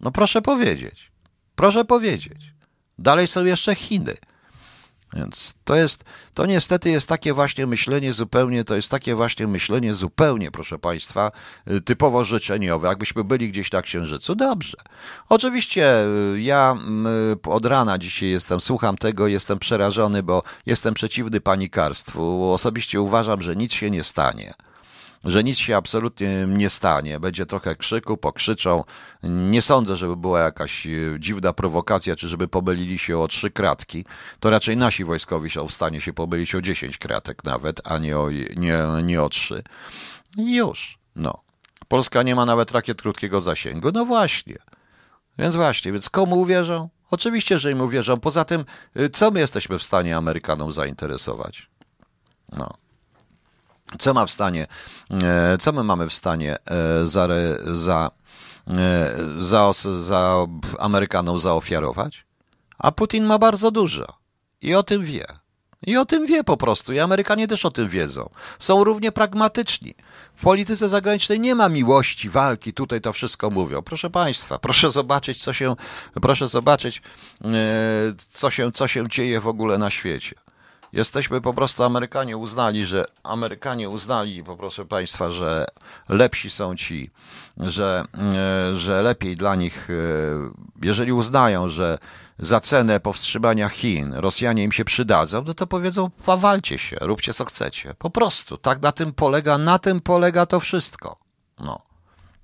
[0.00, 1.12] No proszę powiedzieć.
[1.56, 2.52] Proszę powiedzieć.
[2.98, 4.16] Dalej są jeszcze Chiny.
[5.12, 9.94] Więc to jest, to niestety jest takie właśnie myślenie zupełnie, to jest takie właśnie myślenie
[9.94, 11.32] zupełnie, proszę Państwa,
[11.70, 12.88] y, typowo życzeniowe.
[12.88, 14.76] Jakbyśmy byli gdzieś na Księżycu, dobrze.
[15.28, 16.76] Oczywiście y, ja
[17.46, 22.52] y, od rana dzisiaj jestem, słucham tego, jestem przerażony, bo jestem przeciwny panikarstwu.
[22.52, 24.54] Osobiście uważam, że nic się nie stanie
[25.24, 27.20] że nic się absolutnie nie stanie.
[27.20, 28.84] Będzie trochę krzyku, pokrzyczą.
[29.22, 34.04] Nie sądzę, żeby była jakaś e, dziwna prowokacja, czy żeby pomylili się o trzy kratki.
[34.40, 38.18] To raczej nasi wojskowi są w stanie się pomylić o dziesięć kratek nawet, a nie
[38.18, 39.62] o, nie, nie o trzy.
[40.36, 41.42] Już, no.
[41.88, 43.90] Polska nie ma nawet rakiet krótkiego zasięgu.
[43.94, 44.56] No właśnie.
[45.38, 46.88] Więc właśnie, więc komu uwierzą?
[47.10, 48.20] Oczywiście, że im uwierzą.
[48.20, 48.64] Poza tym,
[48.96, 51.70] e, co my jesteśmy w stanie Amerykanom zainteresować?
[52.52, 52.81] No.
[53.98, 54.66] Co ma w stanie,
[55.10, 57.28] e, co my mamy w stanie e, za,
[57.74, 58.10] za,
[58.68, 60.46] e, za, za
[60.78, 62.24] Amerykanom zaofiarować?
[62.78, 64.06] A Putin ma bardzo dużo
[64.62, 65.26] i o tym wie.
[65.86, 66.92] I o tym wie po prostu.
[66.92, 68.30] I Amerykanie też o tym wiedzą.
[68.58, 69.94] Są równie pragmatyczni.
[70.36, 72.72] W polityce zagranicznej nie ma miłości, walki.
[72.72, 73.82] Tutaj to wszystko mówią.
[73.82, 75.76] Proszę Państwa, proszę zobaczyć, co się,
[76.22, 77.02] proszę zobaczyć,
[78.28, 80.34] co się, co się dzieje w ogóle na świecie.
[80.92, 85.66] Jesteśmy po prostu, Amerykanie uznali, że Amerykanie uznali, po proszę Państwa, że
[86.08, 87.10] lepsi są ci,
[87.56, 89.94] że, e, że lepiej dla nich, e,
[90.82, 91.98] jeżeli uznają, że
[92.38, 97.44] za cenę powstrzymania Chin Rosjanie im się przydadzą, no to powiedzą, powalcie się, róbcie co
[97.44, 97.94] chcecie.
[97.98, 101.16] Po prostu, tak na tym polega, na tym polega to wszystko.
[101.60, 101.78] No.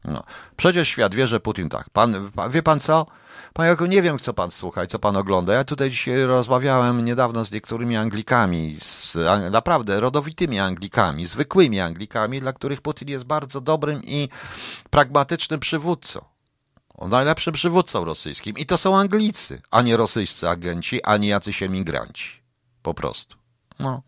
[0.04, 0.22] no.
[0.56, 1.90] Przecież świat wie, że Putin tak.
[1.90, 3.06] Pan, wie pan co?
[3.52, 5.52] Panie Janku, nie wiem, co pan słucha i co pan ogląda.
[5.52, 9.16] Ja tutaj dzisiaj rozmawiałem niedawno z niektórymi Anglikami, z,
[9.50, 14.28] naprawdę rodowitymi Anglikami, zwykłymi Anglikami, dla których Putin jest bardzo dobrym i
[14.90, 16.24] pragmatycznym przywódcą.
[17.08, 18.58] Najlepszym przywódcą rosyjskim.
[18.58, 22.42] I to są Anglicy, a nie rosyjscy agenci, ani jacyś emigranci.
[22.82, 23.36] Po prostu.
[23.78, 24.02] No.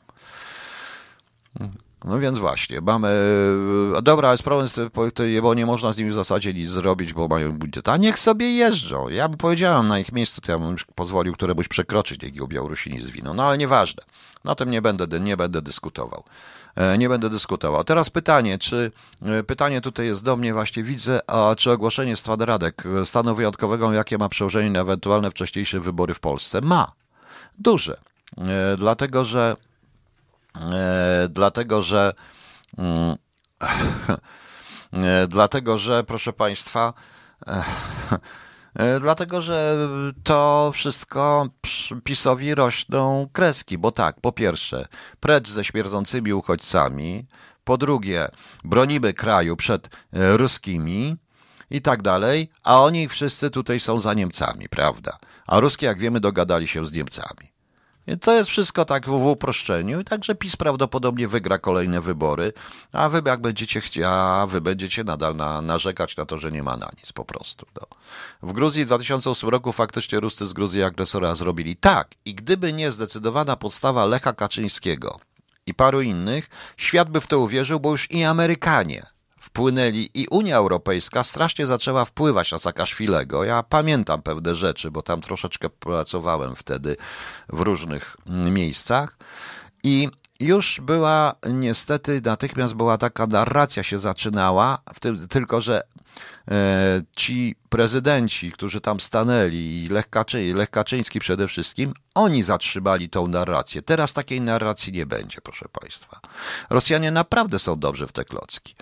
[2.04, 3.08] No więc właśnie, mamy.
[3.98, 4.90] E, dobra, jest problem z tym,
[5.42, 7.88] bo nie można z nimi w zasadzie nic zrobić, bo mają budżet.
[7.88, 9.08] A niech sobie jeżdżą.
[9.08, 13.34] Ja bym powiedziałem na ich miejscu, to ja bym pozwolił któremuś przekroczyć, go Białorusini zwiną.
[13.34, 14.02] No ale nieważne.
[14.44, 16.24] Na tym nie będę, nie będę dyskutował.
[16.76, 17.84] E, nie będę dyskutował.
[17.84, 22.44] Teraz pytanie, czy e, pytanie tutaj jest do mnie właśnie widzę, a czy ogłoszenie stanu
[22.44, 26.60] Radek stanu wyjątkowego, jakie ma przełożenie na ewentualne wcześniejsze wybory w Polsce?
[26.60, 26.92] Ma.
[27.58, 28.00] Duże.
[28.78, 29.56] Dlatego, że
[31.28, 32.12] dlatego że
[32.78, 33.16] mm,
[34.92, 36.92] e, dlatego, że proszę Państwa,
[38.74, 39.88] e, dlatego, że
[40.24, 41.48] to wszystko
[42.04, 44.88] PiSowi rośną kreski, bo tak, po pierwsze,
[45.20, 47.26] precz ze śmierdzącymi uchodźcami,
[47.64, 48.28] po drugie,
[48.64, 51.16] bronimy kraju przed ruskimi
[51.70, 55.18] i tak dalej, a oni wszyscy tutaj są za Niemcami, prawda?
[55.46, 57.49] A ruskie, jak wiemy, dogadali się z Niemcami.
[58.16, 62.52] To jest wszystko tak w uproszczeniu, także PiS prawdopodobnie wygra kolejne wybory,
[62.92, 66.62] a wy jak będziecie chcieli, a wy będziecie nadal na, narzekać na to, że nie
[66.62, 67.66] ma na nic po prostu.
[67.80, 67.86] No.
[68.42, 72.90] W Gruzji w 2008 roku faktycznie Ruscy z Gruzji agresora zrobili tak i gdyby nie
[72.90, 75.20] zdecydowana podstawa Lecha Kaczyńskiego
[75.66, 79.06] i paru innych, świat by w to uwierzył, bo już i Amerykanie
[79.50, 83.44] wpłynęli i Unia Europejska strasznie zaczęła wpływać na Saakaszwilego.
[83.44, 86.96] Ja pamiętam pewne rzeczy, bo tam troszeczkę pracowałem wtedy
[87.48, 89.16] w różnych miejscach
[89.84, 90.08] i
[90.40, 94.78] już była niestety, natychmiast była taka narracja się zaczynała,
[95.28, 95.82] tylko że
[97.16, 103.82] ci prezydenci, którzy tam stanęli, Lech, Kaczy, Lech Kaczyński przede wszystkim, oni zatrzymali tą narrację.
[103.82, 106.20] Teraz takiej narracji nie będzie, proszę Państwa.
[106.70, 108.74] Rosjanie naprawdę są dobrze w te klocki.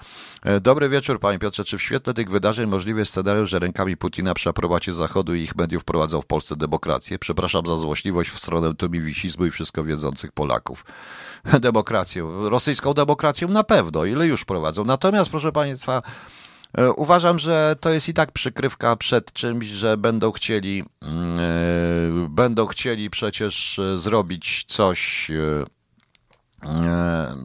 [0.42, 1.64] E, dobry wieczór, Panie Piotrze.
[1.64, 5.42] Czy w świetle tych wydarzeń możliwy jest scenariusz, że rękami Putina przy aprobacie Zachodu i
[5.42, 7.18] ich mediów prowadzą w Polsce demokrację?
[7.18, 10.84] Przepraszam za złośliwość w stronę tumiwisizmu i wszystko wiedzących Polaków.
[11.60, 14.84] Demokrację, rosyjską demokrację na pewno, ile już prowadzą.
[14.84, 16.47] Natomiast, proszę Państwa, E,
[16.96, 22.66] uważam, że to jest i tak przykrywka przed czymś, że będą chcieli, mm, e, będą
[22.66, 25.30] chcieli przecież e, zrobić coś,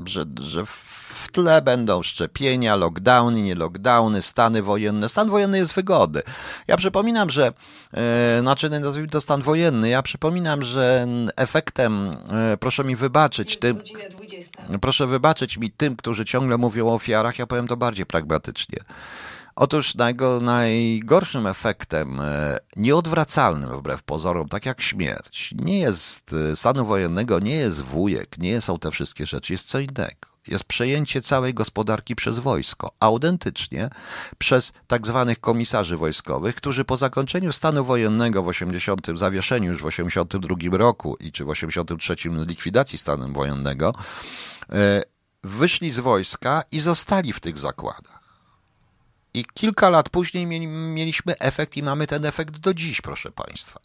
[0.06, 0.66] że, że
[1.24, 5.10] w tle będą szczepienia, lockdowny, nie lockdowny, stany wojenne.
[5.10, 6.22] Stan wojenny jest wygodny.
[6.68, 7.54] Ja przypominam, że,
[7.94, 13.82] e, znaczy nazwijmy to stan wojenny, ja przypominam, że efektem, e, proszę mi wybaczyć tym,
[14.82, 18.80] proszę wybaczyć mi tym, którzy ciągle mówią o ofiarach, ja powiem to bardziej pragmatycznie.
[19.56, 19.96] Otóż
[20.42, 27.82] najgorszym efektem, e, nieodwracalnym wbrew pozorom, tak jak śmierć, nie jest stanu wojennego, nie jest
[27.82, 32.92] wujek, nie są te wszystkie rzeczy, jest co innego jest przejęcie całej gospodarki przez wojsko,
[33.00, 33.90] autentycznie
[34.38, 39.86] przez tak zwanych komisarzy wojskowych, którzy po zakończeniu stanu wojennego w 80, zawieszeniu już w
[39.86, 42.16] 82 roku i czy w 83
[42.48, 43.94] likwidacji stanu wojennego,
[44.72, 45.04] e,
[45.44, 48.24] wyszli z wojska i zostali w tych zakładach.
[49.34, 53.80] I kilka lat później mieliśmy efekt i mamy ten efekt do dziś, proszę Państwa.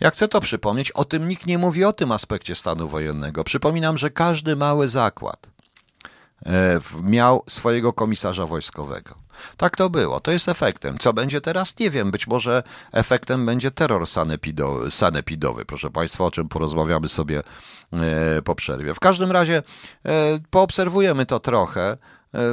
[0.00, 3.44] Ja chcę to przypomnieć, o tym nikt nie mówi o tym aspekcie stanu wojennego.
[3.44, 5.46] Przypominam, że każdy mały zakład,
[7.02, 9.14] miał swojego komisarza wojskowego.
[9.56, 10.20] Tak to było.
[10.20, 10.98] To jest efektem.
[10.98, 11.78] Co będzie teraz?
[11.78, 12.10] Nie wiem.
[12.10, 15.64] Być może efektem będzie terror sanepido, sanepidowy.
[15.64, 17.42] Proszę Państwa, o czym porozmawiamy sobie
[17.92, 18.94] e, po przerwie.
[18.94, 19.62] W każdym razie
[20.04, 21.96] e, poobserwujemy to trochę.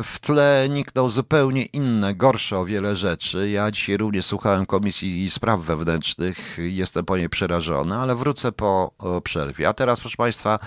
[0.04, 3.50] W tle nikną zupełnie inne, gorsze o wiele rzeczy.
[3.50, 8.92] Ja dzisiaj również słuchałem Komisji Spraw Wewnętrznych, jestem po niej przerażony, ale wrócę po
[9.24, 9.70] przerwie.
[9.70, 10.60] A teraz, proszę Państwa,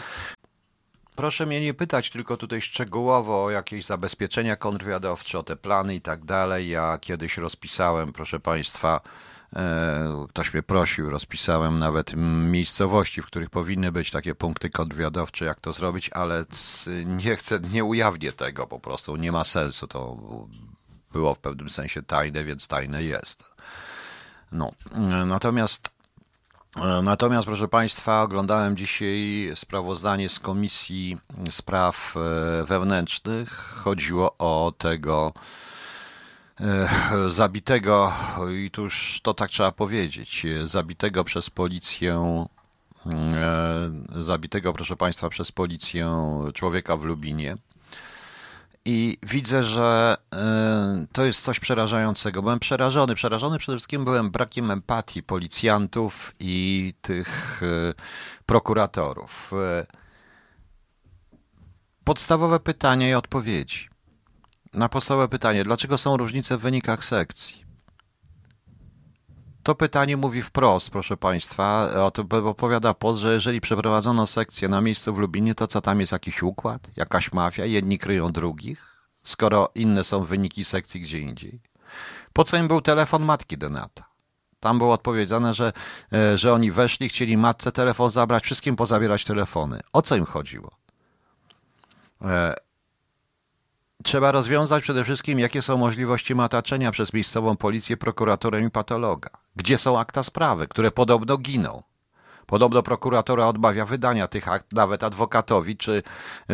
[1.17, 6.01] Proszę mnie nie pytać tylko tutaj szczegółowo o jakieś zabezpieczenia kontrwywiadowcze, o te plany i
[6.01, 6.69] tak dalej.
[6.69, 9.01] Ja kiedyś rozpisałem, proszę Państwa,
[9.57, 12.13] e, ktoś mnie prosił, rozpisałem nawet
[12.51, 16.45] miejscowości, w których powinny być takie punkty kontrwywiadowcze, jak to zrobić, ale
[17.07, 19.87] nie chcę, nie ujawnię tego po prostu, nie ma sensu.
[19.87, 20.17] To
[21.13, 23.55] było w pewnym sensie tajne, więc tajne jest.
[24.53, 24.73] No,
[25.27, 26.02] natomiast E,
[27.03, 31.19] natomiast, proszę Państwa, oglądałem dzisiaj sprawozdanie z Komisji
[31.51, 33.51] Spraw e, Wewnętrznych.
[33.85, 35.33] Chodziło o tego
[36.61, 36.89] e,
[37.29, 38.13] zabitego,
[38.65, 42.47] i tu już to tak trzeba powiedzieć, zabitego przez policję,
[44.19, 47.57] zabitego, proszę Państwa, przez policję człowieka w Lubinie
[48.85, 52.43] i widzę, że e, to jest coś przerażającego.
[52.43, 53.15] Byłem przerażony.
[53.15, 57.95] Przerażony przede wszystkim byłem brakiem empatii policjantów i tych e,
[58.47, 59.53] prokuratorów.
[59.53, 59.87] E,
[62.05, 63.89] podstawowe pytania i odpowiedzi.
[64.73, 67.65] Na podstawowe pytanie, dlaczego są różnice w wynikach sekcji?
[69.63, 74.81] To pytanie mówi wprost, proszę Państwa, o tym opowiada post, że jeżeli przeprowadzono sekcję na
[74.81, 79.71] miejscu w Lubinie, to co tam jest jakiś układ, jakaś mafia, jedni kryją drugich, skoro
[79.75, 81.61] inne są wyniki sekcji gdzie indziej.
[82.33, 84.05] Po co im był telefon matki Denata?
[84.61, 85.73] Tam było odpowiedziane, że,
[86.13, 89.81] e, że oni weszli, chcieli matce telefon zabrać, wszystkim pozabierać telefony.
[89.93, 90.71] O co im chodziło?
[94.03, 99.31] E, trzeba rozwiązać przede wszystkim, jakie są możliwości mataczenia przez miejscową policję, prokuratorem i patologa.
[99.57, 101.83] Gdzie są akta sprawy, które podobno giną.
[102.47, 106.03] Podobno prokuratora odmawia wydania tych akt nawet adwokatowi czy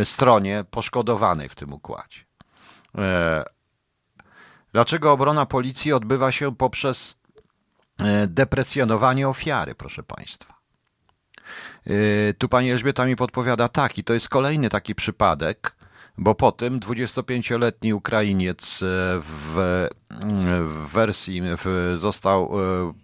[0.04, 2.20] stronie poszkodowanej w tym układzie.
[2.98, 3.44] E,
[4.72, 7.16] dlaczego obrona policji odbywa się poprzez
[7.98, 10.54] e, deprecjonowanie ofiary, proszę Państwa?
[11.87, 15.77] E, tu pani Elżbieta mi podpowiada tak, i to jest kolejny taki przypadek,
[16.18, 18.81] bo po tym 25-letni Ukrainiec
[19.20, 19.88] w,
[20.64, 22.52] w wersji w, został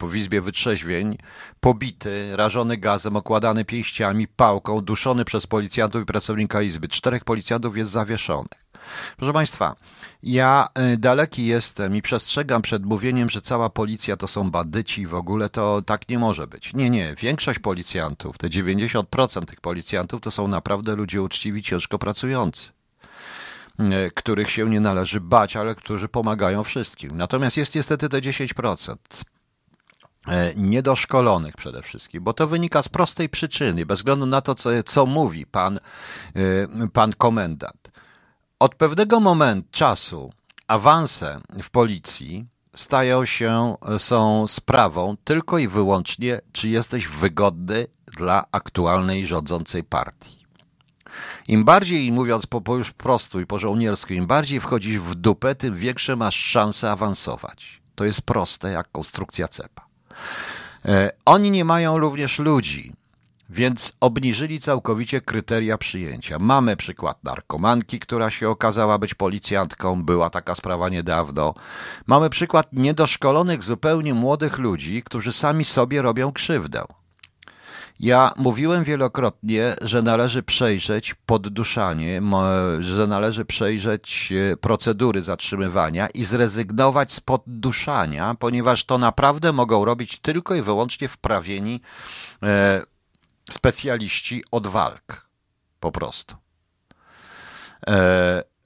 [0.01, 1.19] w Izbie Wytrzeźwień
[1.61, 6.89] pobity, rażony gazem, okładany pięściami, pałką, duszony przez policjantów i pracownika Izby.
[6.89, 8.65] Czterech policjantów jest zawieszonych.
[9.17, 9.77] Proszę Państwa,
[10.23, 15.15] ja y, daleki jestem i przestrzegam przed mówieniem, że cała policja to są bandyci w
[15.15, 16.75] ogóle to tak nie może być.
[16.75, 17.15] Nie, nie.
[17.15, 22.73] Większość policjantów, te 90% tych policjantów to są naprawdę ludzie uczciwi, ciężko pracujący
[24.15, 27.17] których się nie należy bać, ale którzy pomagają wszystkim.
[27.17, 33.87] Natomiast jest niestety te 10% y, niedoszkolonych przede wszystkim, bo to wynika z prostej przyczyny,
[33.87, 35.81] bez względu na to, co, co mówi pan,
[36.93, 37.91] pan komendant.
[38.59, 40.33] Od pewnego momentu czasu
[40.67, 49.27] awanse w policji stają się, są sprawą tylko i wyłącznie, czy jesteś wygodny dla aktualnej
[49.27, 50.44] rządzącej partii.
[51.49, 55.55] Im bardziej, mówiąc po, po już prostu i po żołniersku, im bardziej wchodzisz w dupę,
[55.55, 57.81] tym większe masz szanse awansować.
[57.95, 59.87] To jest proste jak konstrukcja cepa.
[60.85, 62.93] E, oni nie mają również ludzi,
[63.51, 66.39] więc obniżyli całkowicie kryteria przyjęcia.
[66.39, 71.55] Mamy przykład narkomanki, która się okazała być policjantką, była taka sprawa niedawno.
[72.07, 76.85] Mamy przykład niedoszkolonych, zupełnie młodych ludzi, którzy sami sobie robią krzywdę.
[78.01, 82.23] Ja mówiłem wielokrotnie, że należy przejrzeć podduszanie,
[82.81, 90.19] że należy przejrzeć e, procedury zatrzymywania i zrezygnować z podduszania, ponieważ to naprawdę mogą robić
[90.19, 91.81] tylko i wyłącznie wprawieni
[92.43, 92.83] e,
[93.51, 95.29] specjaliści od walk.
[95.81, 96.37] Po prostu.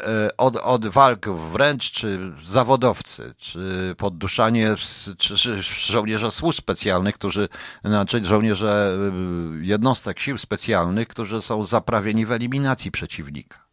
[0.03, 4.75] E, e, od, od walk wręcz, czy zawodowcy, czy podduszanie,
[5.19, 7.49] czy, czy żołnierze służb specjalnych, którzy,
[7.85, 8.99] znaczy żołnierze
[9.61, 13.65] y, jednostek sił specjalnych, którzy są zaprawieni w eliminacji przeciwnika.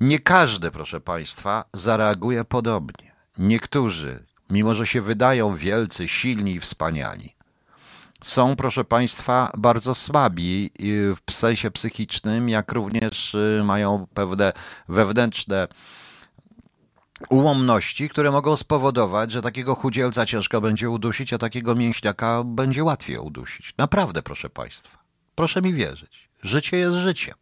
[0.00, 3.12] Nie każdy, proszę Państwa, zareaguje podobnie.
[3.38, 7.34] Niektórzy, mimo że się wydają wielcy, silni i wspaniali,
[8.22, 10.70] są, proszę Państwa, bardzo słabi
[11.26, 14.52] w sensie psychicznym, jak również y, mają pewne
[14.88, 15.68] wewnętrzne
[17.30, 23.18] ułomności, które mogą spowodować, że takiego chudzielca ciężko będzie udusić, a takiego mięśniaka będzie łatwiej
[23.18, 23.74] udusić.
[23.78, 24.98] Naprawdę, proszę Państwa.
[25.34, 26.28] Proszę mi wierzyć.
[26.42, 27.34] Życie jest życiem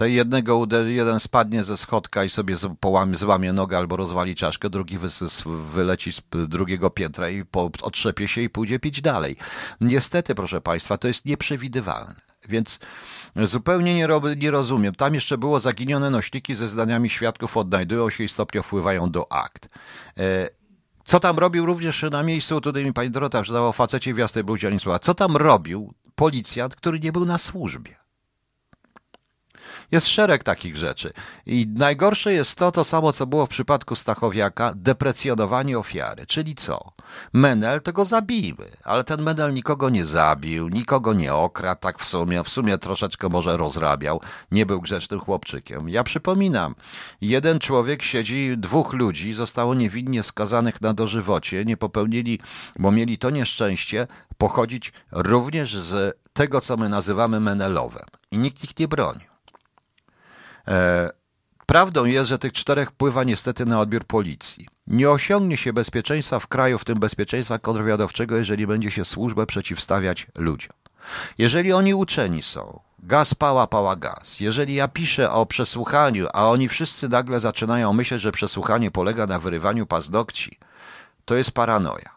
[0.00, 4.70] to jednego uderzy, jeden spadnie ze schodka i sobie połamie, złamie nogę albo rozwali czaszkę,
[4.70, 4.98] drugi
[5.46, 9.36] wyleci z drugiego piętra i po, otrzepie się i pójdzie pić dalej.
[9.80, 12.14] Niestety, proszę Państwa, to jest nieprzewidywalne.
[12.48, 12.80] Więc
[13.36, 14.94] zupełnie nie, nie, rozumiem.
[14.94, 19.68] Tam jeszcze było zaginione nośniki ze zdaniami świadków odnajdują się i stopnio wpływają do akt.
[20.18, 20.48] E,
[21.04, 24.44] co tam robił również na miejscu, tutaj mi pani Dorota przydała o facecie w jasnej
[24.44, 27.99] bluzie, Co tam robił policjant, który nie był na służbie?
[29.92, 31.12] Jest szereg takich rzeczy.
[31.46, 36.26] I najgorsze jest to, to samo, co było w przypadku Stachowiaka, deprecjonowanie ofiary.
[36.26, 36.92] Czyli co?
[37.32, 42.04] Menel to go zabijmy, ale ten Menel nikogo nie zabił, nikogo nie okradł, tak w
[42.04, 45.88] sumie, w sumie troszeczkę może rozrabiał, nie był grzecznym chłopczykiem.
[45.88, 46.74] Ja przypominam,
[47.20, 52.38] jeden człowiek siedzi, dwóch ludzi zostało niewinnie skazanych na dożywocie, nie popełnili,
[52.78, 54.06] bo mieli to nieszczęście,
[54.38, 58.06] pochodzić również z tego, co my nazywamy Menelowem.
[58.30, 59.29] I nikt ich nie broni.
[60.68, 61.10] E,
[61.66, 64.68] prawdą jest, że tych czterech wpływa niestety na odbiór policji.
[64.86, 70.26] Nie osiągnie się bezpieczeństwa w kraju, w tym bezpieczeństwa kontrwywiadowczego, jeżeli będzie się służbę przeciwstawiać
[70.34, 70.72] ludziom.
[71.38, 74.40] Jeżeli oni uczeni są, gaz pała, pała gaz.
[74.40, 79.38] Jeżeli ja piszę o przesłuchaniu, a oni wszyscy nagle zaczynają myśleć, że przesłuchanie polega na
[79.38, 80.58] wyrywaniu paznokci,
[81.24, 82.10] to jest paranoja.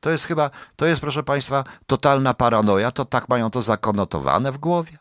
[0.00, 4.58] To jest chyba, to jest proszę Państwa, totalna paranoja, to tak mają to zakonotowane w
[4.58, 4.98] głowie.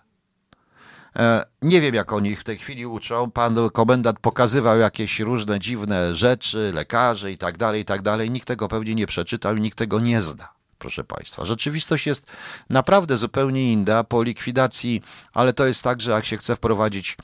[1.15, 3.31] E, nie wiem, jak oni w tej chwili uczą.
[3.31, 8.31] Pan komendant pokazywał jakieś różne dziwne rzeczy, lekarze i tak dalej, i tak dalej.
[8.31, 10.49] Nikt tego pewnie nie przeczytał i nikt tego nie zna.
[10.77, 12.25] Proszę Państwa, rzeczywistość jest
[12.69, 15.01] naprawdę zupełnie inna po likwidacji,
[15.33, 17.17] ale to jest tak, że jak się chce wprowadzić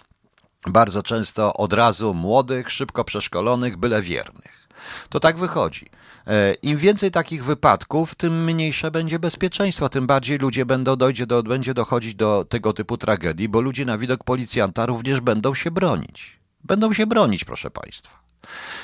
[0.67, 4.67] bardzo często od razu młodych, szybko przeszkolonych, byle wiernych.
[5.09, 5.85] To tak wychodzi.
[6.27, 11.43] E, Im więcej takich wypadków, tym mniejsze będzie bezpieczeństwo, tym bardziej ludzie będą dojdzie do,
[11.43, 16.39] będzie dochodzić do tego typu tragedii, bo ludzie na widok policjanta również będą się bronić.
[16.63, 18.19] Będą się bronić, proszę Państwa.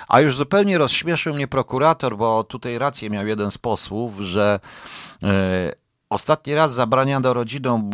[0.08, 4.60] A już zupełnie rozśmieszył mnie prokurator, bo tutaj rację miał jeden z posłów, że
[5.24, 5.72] e,
[6.10, 7.90] ostatni raz zabrania rodzinom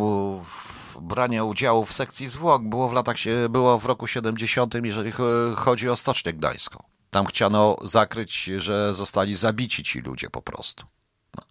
[1.00, 3.16] brania udziału w sekcji zwłok było w latach,
[3.48, 5.12] było w roku 70, jeżeli
[5.56, 6.97] chodzi o Stocznię Gdańską.
[7.10, 10.86] Tam chciano zakryć, że zostali zabici ci ludzie po prostu.
[11.36, 11.42] No.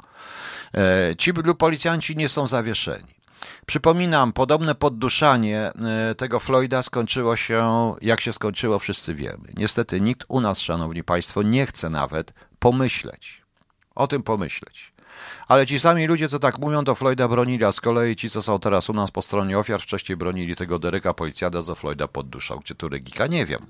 [0.81, 3.17] E, ci policjanci nie są zawieszeni.
[3.65, 9.53] Przypominam, podobne podduszanie e, tego Floyda skończyło się, jak się skończyło, wszyscy wiemy.
[9.57, 13.41] Niestety nikt u nas, szanowni państwo, nie chce nawet pomyśleć.
[13.95, 14.93] O tym pomyśleć.
[15.47, 18.41] Ale ci sami ludzie, co tak mówią, to Floyda bronili, a z kolei ci, co
[18.41, 22.59] są teraz u nas po stronie ofiar, wcześniej bronili tego Deryka policjada, co Floyda podduszał.
[22.59, 23.27] Gdzie tu logika?
[23.27, 23.67] Nie wiem.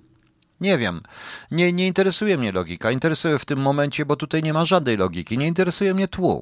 [0.62, 1.02] Nie wiem.
[1.52, 2.92] Nie, nie interesuje mnie logika.
[2.92, 5.38] Interesuje w tym momencie, bo tutaj nie ma żadnej logiki.
[5.38, 6.42] Nie interesuje mnie tłum.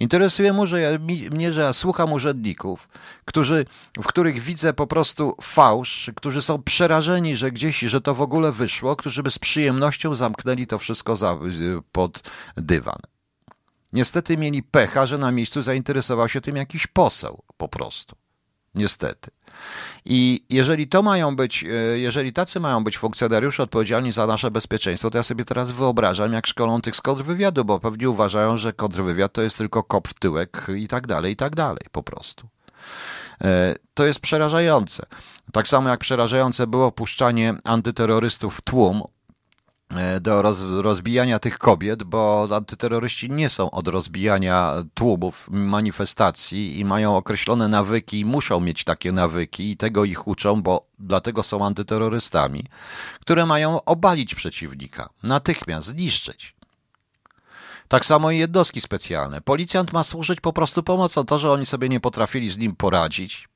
[0.00, 0.98] Interesuje mnie, że ja,
[1.30, 2.88] mnie, że ja słucham urzędników,
[3.24, 8.22] którzy, w których widzę po prostu fałsz, którzy są przerażeni, że gdzieś, że to w
[8.22, 11.38] ogóle wyszło, którzy by z przyjemnością zamknęli to wszystko za,
[11.92, 12.22] pod
[12.56, 13.00] dywan.
[13.92, 18.16] Niestety mieli pecha, że na miejscu zainteresował się tym jakiś poseł po prostu.
[18.76, 19.30] Niestety.
[20.04, 25.10] I jeżeli to mają być, e, jeżeli tacy mają być funkcjonariusze odpowiedzialni za nasze bezpieczeństwo,
[25.10, 29.32] to ja sobie teraz wyobrażam, jak szkolą tych z kontrwywiadu, bo pewnie uważają, że kontrwywiad
[29.32, 32.48] to jest tylko kop w tyłek i tak dalej, i tak dalej, po prostu.
[33.44, 35.06] E, to jest przerażające.
[35.52, 39.02] Tak samo jak przerażające było puszczanie antyterrorystów w tłum
[40.20, 47.16] do roz, rozbijania tych kobiet, bo antyterroryści nie są od rozbijania tłumów, manifestacji i mają
[47.16, 52.64] określone nawyki muszą mieć takie nawyki i tego ich uczą, bo dlatego są antyterrorystami,
[53.20, 56.56] które mają obalić przeciwnika, natychmiast zniszczyć.
[57.88, 59.40] Tak samo i jednostki specjalne.
[59.40, 61.24] Policjant ma służyć po prostu pomocą.
[61.24, 63.48] To, że oni sobie nie potrafili z nim poradzić,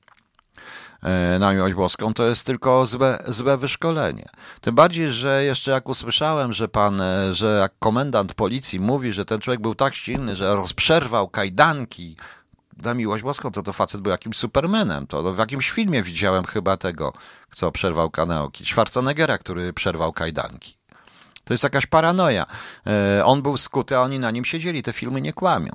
[1.39, 4.29] na miłość boską, to jest tylko złe, złe wyszkolenie.
[4.61, 9.25] Tym bardziej, że jeszcze jak usłyszałem, że pan, e, że jak komendant policji mówi, że
[9.25, 12.15] ten człowiek był tak silny, że rozprzerwał kajdanki
[12.77, 15.07] na miłość boską, to to facet był jakimś supermenem.
[15.07, 17.13] To w jakimś filmie widziałem chyba tego,
[17.51, 18.65] co przerwał kanałki.
[18.65, 20.80] Schwarzeneggera, który przerwał kajdanki.
[21.43, 22.45] To jest jakaś paranoja.
[22.87, 24.83] E, on był skuty, a oni na nim siedzieli.
[24.83, 25.71] Te filmy nie kłamią.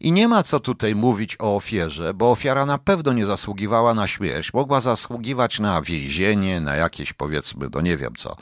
[0.00, 4.06] I nie ma co tutaj mówić o ofierze, bo ofiara na pewno nie zasługiwała na
[4.06, 4.54] śmierć.
[4.54, 8.36] Mogła zasługiwać na więzienie, na jakieś powiedzmy, no nie wiem co,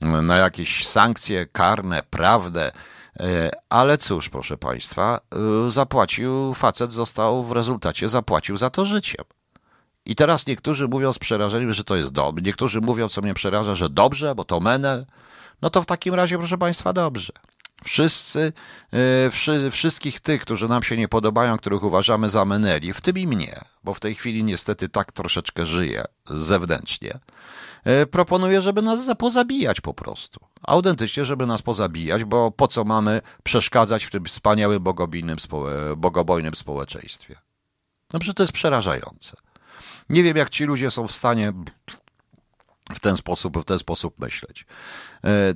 [0.00, 2.72] na jakieś sankcje karne, prawdę.
[3.20, 5.20] E, ale cóż, proszę Państwa,
[5.66, 9.24] e, zapłacił, facet został w rezultacie zapłacił za to życiem.
[10.06, 12.42] I teraz niektórzy mówią z przerażeniem, że to jest dobre.
[12.42, 15.06] Niektórzy mówią, co mnie przeraża, że dobrze, bo to menel.
[15.62, 17.32] No to w takim razie, proszę Państwa, dobrze.
[17.84, 18.52] Wszyscy,
[18.92, 23.18] e, wszy, wszystkich tych, którzy nam się nie podobają, których uważamy za meneli, w tym
[23.18, 27.18] i mnie, bo w tej chwili niestety tak troszeczkę żyję zewnętrznie,
[27.84, 30.40] e, proponuję, żeby nas pozabijać po prostu.
[30.62, 34.82] Autentycznie, żeby nas pozabijać, bo po co mamy przeszkadzać w tym wspaniałym
[35.96, 37.36] bogobojnym społeczeństwie?
[38.12, 39.36] No przecież to jest przerażające.
[40.08, 41.52] Nie wiem, jak ci ludzie są w stanie
[42.94, 44.66] w ten sposób, w ten sposób myśleć.
[45.24, 45.54] E,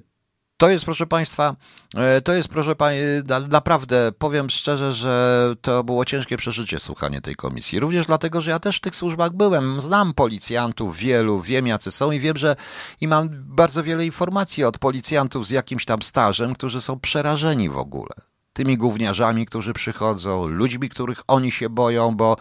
[0.56, 1.56] to jest, proszę Państwa,
[1.96, 7.34] e, to jest, proszę Państwa, naprawdę powiem szczerze, że to było ciężkie przeżycie słuchanie tej
[7.34, 7.80] komisji.
[7.80, 9.80] Również dlatego, że ja też w tych służbach byłem.
[9.80, 12.56] Znam policjantów wielu, wiem jacy są i wiem, że
[13.00, 17.76] i mam bardzo wiele informacji od policjantów z jakimś tam stażem, którzy są przerażeni w
[17.76, 18.29] ogóle
[18.60, 22.36] tymi gówniarzami, którzy przychodzą, ludźmi, których oni się boją, bo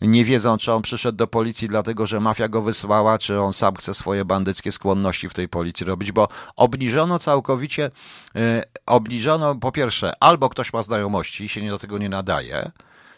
[0.00, 3.74] nie wiedzą, czy on przyszedł do policji dlatego, że mafia go wysłała, czy on sam
[3.74, 7.90] chce swoje bandyckie skłonności w tej policji robić, bo obniżono całkowicie,
[8.34, 12.70] yy, obniżono po pierwsze, albo ktoś ma znajomości i się nie do tego nie nadaje,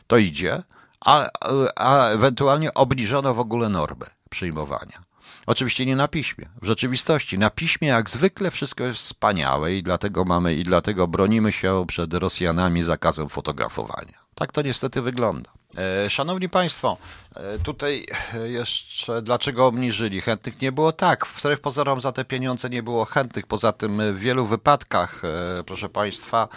[0.07, 0.63] to idzie,
[1.01, 1.29] a,
[1.77, 5.06] a ewentualnie obniżono w ogóle normy przyjmowania.
[5.47, 6.49] Oczywiście nie na piśmie.
[6.63, 11.53] W rzeczywistości na piśmie jak zwykle wszystko jest wspaniałe i dlatego mamy i dlatego bronimy
[11.53, 14.19] się przed Rosjanami zakazem fotografowania.
[14.35, 15.51] Tak to niestety wygląda.
[15.79, 16.97] E, szanowni Państwo,
[17.35, 18.07] e, tutaj
[18.47, 20.21] jeszcze dlaczego obniżyli?
[20.21, 21.27] Chętnych nie było tak.
[21.27, 23.47] Wbrew pozorom za te pieniądze nie było chętnych.
[23.47, 26.49] Poza tym w wielu wypadkach, e, proszę Państwa,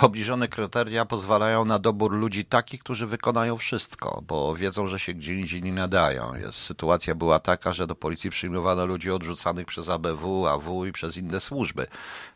[0.00, 5.34] Obniżone kryteria pozwalają na dobór ludzi takich, którzy wykonają wszystko, bo wiedzą, że się gdzie
[5.34, 6.34] indziej nie nadają.
[6.34, 11.16] Jest, sytuacja była taka, że do policji przyjmowano ludzi odrzucanych przez ABW, AW i przez
[11.16, 11.86] inne służby.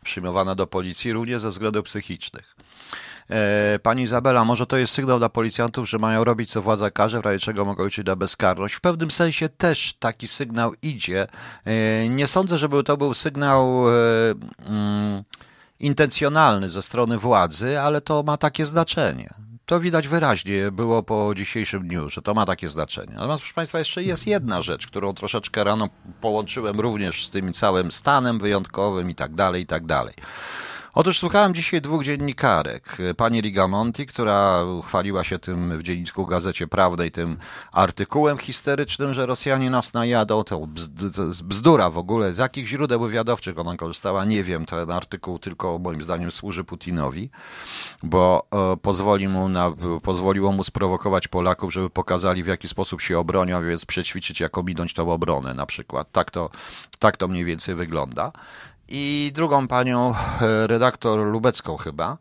[0.03, 2.55] Przyjmowano do policji również ze względów psychicznych.
[3.29, 7.21] E, pani Izabela, może to jest sygnał dla policjantów, że mają robić co władza każe,
[7.21, 8.75] w razie czego mogą liczyć na bezkarność.
[8.75, 11.27] W pewnym sensie też taki sygnał idzie.
[11.65, 13.89] E, nie sądzę, żeby to był sygnał.
[13.89, 13.93] E,
[14.59, 15.23] mm,
[15.83, 19.33] intencjonalny ze strony władzy, ale to ma takie znaczenie.
[19.65, 23.13] To widać wyraźnie było po dzisiejszym dniu, że to ma takie znaczenie.
[23.13, 25.89] Natomiast, proszę Państwa, jeszcze jest jedna rzecz, którą troszeczkę rano
[26.21, 30.13] połączyłem również z tym całym stanem wyjątkowym i tak dalej, i tak dalej.
[30.95, 32.97] Otóż słuchałem dzisiaj dwóch dziennikarek.
[33.17, 37.37] Pani Rigamonti, która chwaliła się tym w dzienniczku Gazecie Prawnej, tym
[37.71, 40.43] artykułem historycznym, że Rosjanie nas najadą.
[40.43, 40.67] To
[41.43, 42.33] bzdura w ogóle.
[42.33, 44.65] Z jakich źródeł wywiadowczych ona korzystała, nie wiem.
[44.65, 47.29] Ten artykuł tylko moim zdaniem służy Putinowi,
[48.03, 49.71] bo e, pozwoli mu na,
[50.03, 54.93] pozwoliło mu sprowokować Polaków, żeby pokazali w jaki sposób się obronią, więc przećwiczyć, jak ominąć
[54.93, 56.11] tą obronę na przykład.
[56.11, 56.49] Tak to,
[56.99, 58.31] tak to mniej więcej wygląda
[58.87, 62.17] i drugą panią e, redaktor Lubecką chyba.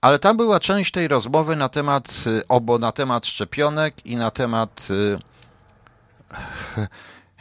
[0.00, 4.30] Ale tam była część tej rozmowy na temat, e, obo na temat szczepionek i na
[4.30, 6.86] temat e,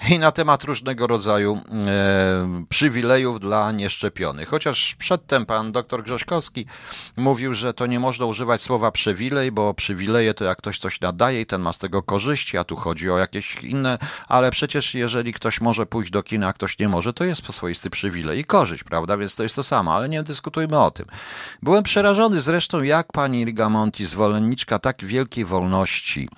[0.10, 4.49] i na temat różnego rodzaju e, przywilejów dla nieszczepionych.
[4.49, 6.66] Chociaż przedtem pan dr Grześkowski
[7.18, 11.41] mówił, że to nie można używać słowa przywilej, bo przywileje to jak ktoś coś nadaje
[11.41, 13.97] i ten ma z tego korzyści, a tu chodzi o jakieś inne,
[14.28, 17.89] ale przecież jeżeli ktoś może pójść do kina, a ktoś nie może, to jest swoisty
[17.89, 19.18] przywilej i korzyść, prawda?
[19.18, 21.06] Więc to jest to samo, ale nie dyskutujmy o tym.
[21.62, 26.30] Byłem przerażony zresztą, jak pani Rigamonti, zwolenniczka tak wielkiej wolności,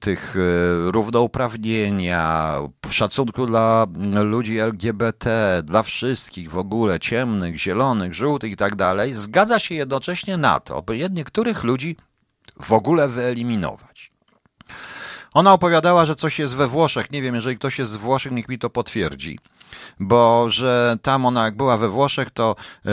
[0.00, 2.54] tych e, równouprawnienia,
[2.92, 3.86] szacunku dla
[4.22, 10.36] ludzi LGBT, dla wszystkich w ogóle, ciemnych, zielonych, żółtych i tak dalej, zgadza się jednocześnie
[10.36, 11.96] na to, by niektórych ludzi
[12.60, 14.12] w ogóle wyeliminować.
[15.34, 17.10] Ona opowiadała, że coś jest we Włoszech.
[17.10, 19.38] Nie wiem, jeżeli ktoś jest z Włoszech, niech mi to potwierdzi
[20.00, 22.56] bo że tam ona jak była we Włoszech, to
[22.86, 22.90] e,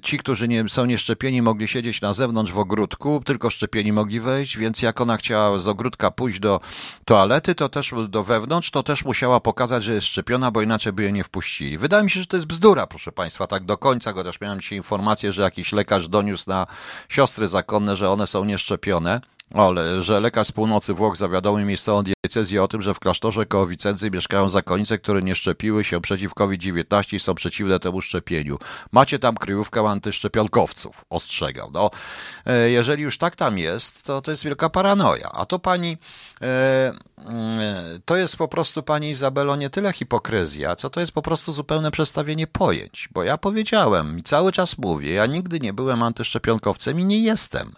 [0.00, 4.58] ci, którzy nie są nieszczepieni, mogli siedzieć na zewnątrz w ogródku, tylko szczepieni mogli wejść,
[4.58, 6.60] więc jak ona chciała z ogródka pójść do
[7.04, 11.02] toalety, to też do wewnątrz, to też musiała pokazać, że jest szczepiona, bo inaczej by
[11.02, 11.78] jej nie wpuścili.
[11.78, 14.78] Wydaje mi się, że to jest bzdura, proszę Państwa, tak do końca, chociaż miałem dzisiaj
[14.78, 16.66] informację, że jakiś lekarz doniósł na
[17.08, 19.20] siostry zakonne, że one są nieszczepione.
[19.54, 23.66] Ale, że lekarz z północy Włoch zawiadomił miejscową diecezję o tym, że w klasztorze koło
[24.12, 28.58] mieszkają zakonnice, które nie szczepiły się przeciw COVID-19 i są przeciwne temu szczepieniu.
[28.92, 31.70] Macie tam kryjówkę antyszczepionkowców, ostrzegał.
[31.72, 31.90] No,
[32.46, 35.30] e, jeżeli już tak tam jest, to to jest wielka paranoja.
[35.32, 35.98] A to pani,
[38.04, 41.90] to jest po prostu pani Izabelo nie tyle hipokryzja, co to jest po prostu zupełne
[41.90, 43.08] przestawienie pojęć.
[43.12, 47.72] Bo ja powiedziałem i cały czas mówię, ja nigdy nie byłem antyszczepionkowcem i nie jestem.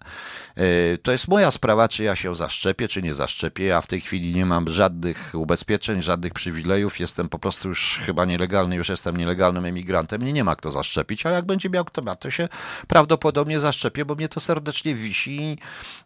[0.59, 3.65] E, to jest moja sprawa, czy ja się zaszczepię, czy nie zaszczepię.
[3.65, 7.01] Ja w tej chwili nie mam żadnych ubezpieczeń, żadnych przywilejów.
[7.01, 10.21] Jestem po prostu już chyba nielegalny, już jestem nielegalnym emigrantem.
[10.23, 12.49] Mnie nie ma kto zaszczepić, ale jak będzie miał kto ma, to się
[12.89, 15.59] prawdopodobnie zaszczepię, bo mnie to serdecznie wisi.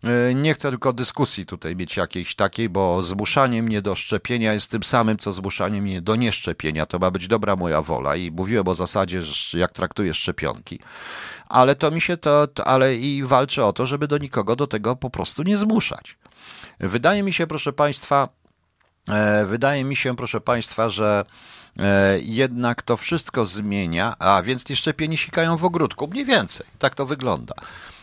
[0.05, 4.71] E, nie chcę tylko dyskusji tutaj mieć jakiejś takiej, bo zmuszanie mnie do szczepienia jest
[4.71, 6.87] tym samym, co zmuszanie mnie do nieszczepienia.
[6.87, 9.21] To ma być dobra moja wola i mówiłem o zasadzie,
[9.55, 10.79] jak traktuję szczepionki
[11.53, 14.97] ale to mi się to, ale i walczę o to, żeby do nikogo do tego
[14.97, 16.17] po prostu nie zmuszać.
[16.81, 18.29] Wydaje mi się, proszę Państwa,
[19.09, 21.25] e, wydaje mi się, proszę Państwa, że
[21.79, 26.95] e, jednak to wszystko zmienia, a więc ci szczepieni sikają w ogródku, mniej więcej, tak
[26.95, 27.55] to wygląda.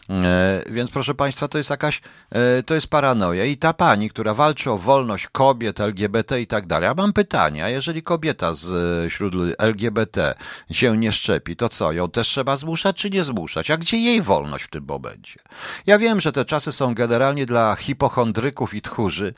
[0.10, 2.02] E, więc proszę Państwa, to jest jakaś,
[2.32, 3.46] e, to jest paranoja.
[3.46, 6.88] I ta pani, która walczy o wolność kobiet, LGBT i tak dalej.
[6.88, 8.74] Ja mam pytanie, a jeżeli kobieta z
[9.06, 10.36] e, wśród LGBT
[10.72, 13.72] się nie szczepi, to co, ją też trzeba zmuszać czy nie zmuszać?
[13.72, 15.40] A gdzie jej wolność w tym momencie?
[15.86, 19.34] Ja wiem, że te czasy są generalnie dla hipochondryków i tchórzy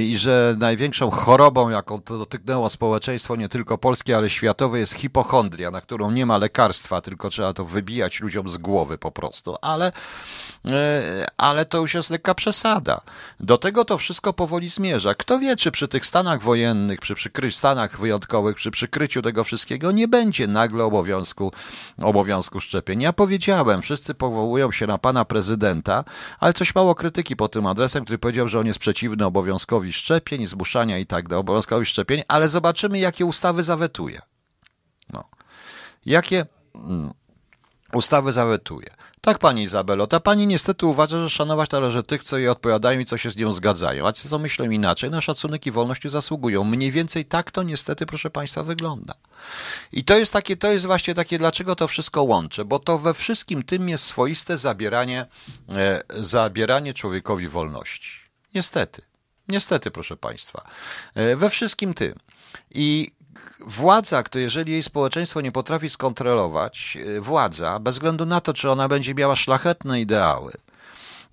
[0.00, 5.70] i że największą chorobą, jaką to dotyknęło społeczeństwo nie tylko polskie, ale światowe jest hipochondria,
[5.70, 9.56] na którą nie ma lekarstwa, tylko trzeba to wybijać ludziom z głowy po prostu.
[9.62, 9.92] Ale
[11.36, 13.00] ale to już jest lekka przesada.
[13.40, 15.14] Do tego to wszystko powoli zmierza.
[15.14, 19.92] Kto wie, czy przy tych stanach wojennych, przy przykry stanach wyjątkowych, przy przykryciu tego wszystkiego
[19.92, 21.52] nie będzie nagle obowiązku,
[22.02, 23.00] obowiązku szczepień.
[23.02, 26.04] Ja powiedziałem, wszyscy powołują się na pana prezydenta,
[26.40, 30.46] ale coś mało krytyki pod tym adresem, który powiedział, że on jest przeciwny obowiązkowi szczepień,
[30.46, 34.22] zmuszania i tak dalej, obowiązkowi szczepień, ale zobaczymy, jakie ustawy zawetuje.
[35.12, 35.24] No.
[36.06, 37.14] Jakie mm,
[37.92, 38.86] ustawy zawetuje.
[39.20, 43.04] Tak, pani Izabelo, ta pani niestety uważa, że szanować należy tych, co jej odpowiadają i
[43.04, 46.64] co się z nią zgadzają, a ci, co myślą inaczej, na szacunek i wolność zasługują.
[46.64, 49.14] Mniej więcej tak to niestety, proszę państwa, wygląda.
[49.92, 53.14] I to jest takie, to jest właśnie takie, dlaczego to wszystko łączę, bo to we
[53.14, 55.26] wszystkim tym jest swoiste zabieranie,
[55.68, 58.10] e, zabieranie człowiekowi wolności.
[58.54, 59.02] Niestety.
[59.48, 60.64] Niestety, proszę państwa.
[61.14, 62.14] E, we wszystkim tym.
[62.70, 63.12] I
[63.66, 68.70] władza, to jeżeli jej społeczeństwo nie potrafi skontrolować, e, władza, bez względu na to, czy
[68.70, 70.52] ona będzie miała szlachetne ideały,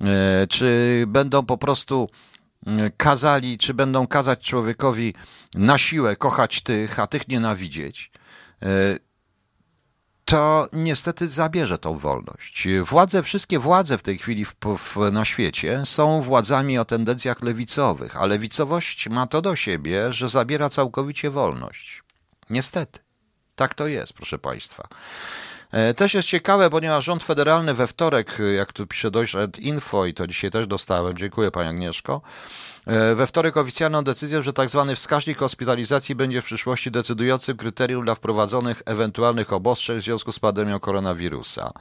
[0.01, 2.09] e, czy będą po prostu
[2.97, 5.13] kazali, czy będą kazać człowiekowi
[5.55, 8.11] na siłę kochać tych, a tych nienawidzieć,
[8.61, 8.67] e,
[10.31, 12.67] to niestety zabierze tą wolność.
[12.83, 18.17] Władze, wszystkie władze w tej chwili w, w, na świecie są władzami o tendencjach lewicowych,
[18.17, 22.03] a lewicowość ma to do siebie, że zabiera całkowicie wolność.
[22.49, 22.99] Niestety.
[23.55, 24.87] Tak to jest, proszę Państwa.
[25.71, 30.13] E, też jest ciekawe, ponieważ rząd federalny we wtorek, jak tu pisze Deutschland Info i
[30.13, 32.21] to dzisiaj też dostałem, dziękuję Pani Agnieszko,
[32.80, 32.80] E,
[33.15, 34.85] we wtorek oficjalną decyzję, że tzw.
[34.87, 40.39] Tak wskaźnik hospitalizacji będzie w przyszłości decydującym kryterium dla wprowadzonych ewentualnych obostrzeń w związku z
[40.39, 41.71] pandemią koronawirusa.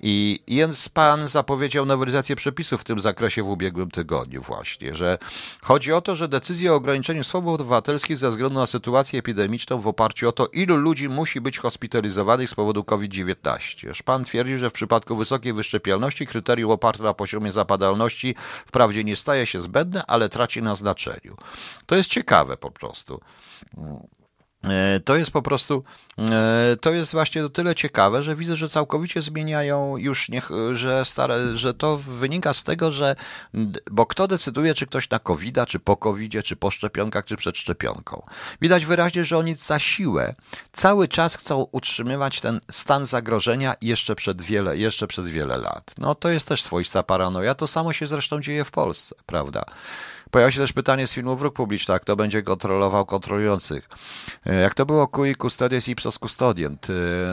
[0.00, 5.18] I Jens Pan zapowiedział nowelizację przepisów w tym zakresie w ubiegłym tygodniu właśnie, że
[5.62, 9.86] chodzi o to, że decyzje o ograniczeniu swobód obywatelskich ze względu na sytuację epidemiczną w
[9.86, 14.02] oparciu o to, ilu ludzi musi być hospitalizowanych z powodu COVID-19.
[14.04, 18.34] Pan twierdzi, że w przypadku wysokiej wyszczepialności kryterium oparte na poziomie zapadalności
[18.66, 21.36] wprawdzie nie staje się zbędne, ale traci traci na znaczeniu.
[21.86, 23.20] To jest ciekawe po prostu.
[24.64, 25.84] E, to jest po prostu,
[26.18, 31.04] e, to jest właśnie o tyle ciekawe, że widzę, że całkowicie zmieniają już, niech, że,
[31.04, 33.16] stare, że to wynika z tego, że,
[33.90, 37.56] bo kto decyduje, czy ktoś na covid czy po covid czy po szczepionkach, czy przed
[37.56, 38.22] szczepionką.
[38.62, 40.34] Widać wyraźnie, że oni za siłę
[40.72, 45.94] cały czas chcą utrzymywać ten stan zagrożenia jeszcze, przed wiele, jeszcze przez wiele lat.
[45.98, 49.64] No to jest też swoista paranoja, to samo się zresztą dzieje w Polsce, prawda?
[50.36, 53.88] Pojawia się też pytanie z filmu Wróg Publiczny, kto będzie kontrolował kontrolujących.
[54.46, 56.86] E, jak to było cui custodies ipsos custodient?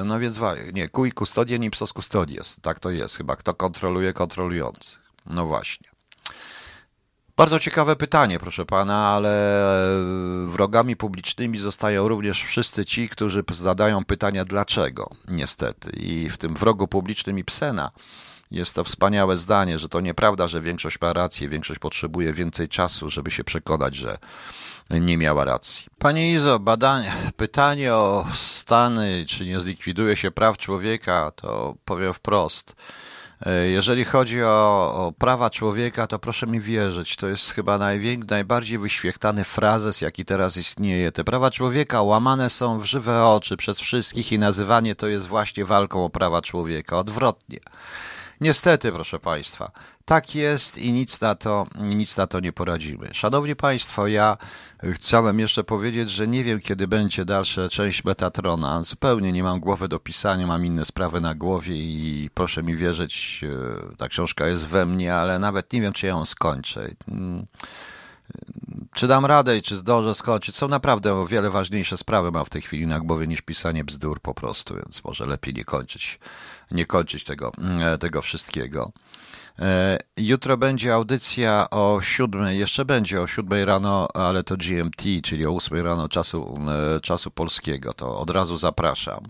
[0.05, 0.39] No więc
[0.73, 2.57] nie, cui custodien ipsos custodies.
[2.61, 3.35] Tak to jest chyba.
[3.35, 5.01] Kto kontroluje kontrolujących?
[5.25, 5.89] No właśnie.
[7.37, 9.29] Bardzo ciekawe pytanie, proszę pana, ale
[10.45, 15.91] e, wrogami publicznymi zostają również wszyscy ci, którzy zadają pytania dlaczego, niestety.
[15.91, 17.91] I w tym wrogu publicznym Ibsena
[18.53, 23.09] jest to wspaniałe zdanie, że to nieprawda, że większość ma rację, większość potrzebuje więcej czasu,
[23.09, 24.17] żeby się przekonać, że
[24.89, 25.85] nie miała racji.
[25.97, 32.75] Panie Izo, badanie, pytanie o Stany, czy nie zlikwiduje się praw człowieka, to powiem wprost.
[33.71, 38.79] Jeżeli chodzi o, o, prawa człowieka, to proszę mi wierzyć, to jest chyba największy, najbardziej
[38.79, 41.11] wyświechtany frazes, jaki teraz istnieje.
[41.11, 45.65] Te prawa człowieka łamane są w żywe oczy przez wszystkich i nazywanie to jest właśnie
[45.65, 46.97] walką o prawa człowieka.
[46.97, 47.59] Odwrotnie.
[48.43, 49.71] Niestety, proszę Państwa,
[50.05, 53.09] tak jest i nic na to, nic na to nie poradzimy.
[53.13, 54.37] Szanowni Państwo, ja
[54.83, 58.83] chciałem jeszcze powiedzieć, że nie wiem, kiedy będzie dalsza część Metatrona.
[58.83, 63.41] Zupełnie nie mam głowy do pisania, mam inne sprawy na głowie i proszę mi wierzyć,
[63.91, 66.89] e, ta książka jest we mnie, ale nawet nie wiem, czy ja ją skończę.
[68.93, 70.55] Czy dam radę i czy zdążę skończyć.
[70.55, 74.21] Są naprawdę o wiele ważniejsze sprawy mam w tej chwili na głowie niż pisanie bzdur
[74.21, 76.19] po prostu, więc może lepiej nie kończyć,
[76.71, 78.91] nie kończyć tego, mm, tego wszystkiego.
[79.59, 85.45] E, jutro będzie audycja o siódmej, jeszcze będzie o siódmej rano, ale to GMT, czyli
[85.45, 86.59] o ósmej rano czasu,
[86.95, 87.93] e, czasu polskiego.
[87.93, 89.29] To od razu zapraszam.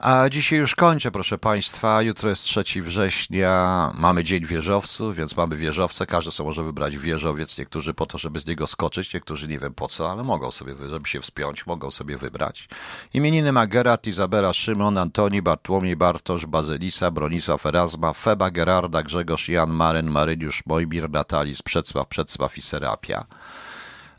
[0.00, 2.02] A dzisiaj już kończę, proszę Państwa.
[2.02, 3.92] Jutro jest 3 września.
[3.94, 6.06] Mamy Dzień Wieżowców, więc mamy wieżowce.
[6.06, 7.58] Każdy sobie może wybrać wieżowiec.
[7.58, 10.74] Niektórzy po to, żeby z niego skoczyć, niektórzy nie wiem po co, ale mogą sobie,
[10.88, 12.68] żeby się wspiąć, mogą sobie wybrać.
[13.14, 19.70] Imieniny ma Gerat, Izabela, Szymon, Antoni, Bartłomiej, Bartosz, Bazylisa, Bronisław, Erasma, Feba, Gerarda, Grzegorz, Jan,
[19.70, 23.26] Maryn, Maryniusz, Mojmir, Natalis, Przecław, Przecław i Serapia.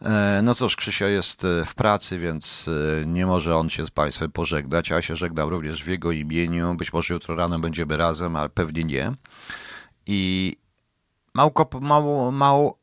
[0.06, 2.70] E, no cóż, Krzysio jest e, w pracy, więc
[3.02, 6.12] e, nie może on się z Państwem pożegnać, a ja się żegnam również w jego
[6.12, 6.76] imieniu.
[6.76, 9.12] Być może jutro rano będziemy razem, ale pewnie nie.
[10.06, 10.56] I
[11.34, 12.78] małko, mał, mał,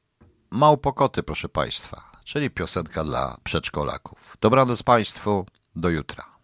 [0.51, 4.37] mał pokoty, proszę Państwa, czyli piosenka dla przedszkolaków.
[4.41, 5.47] Dobranoc Państwu,
[5.77, 6.38] do jutra.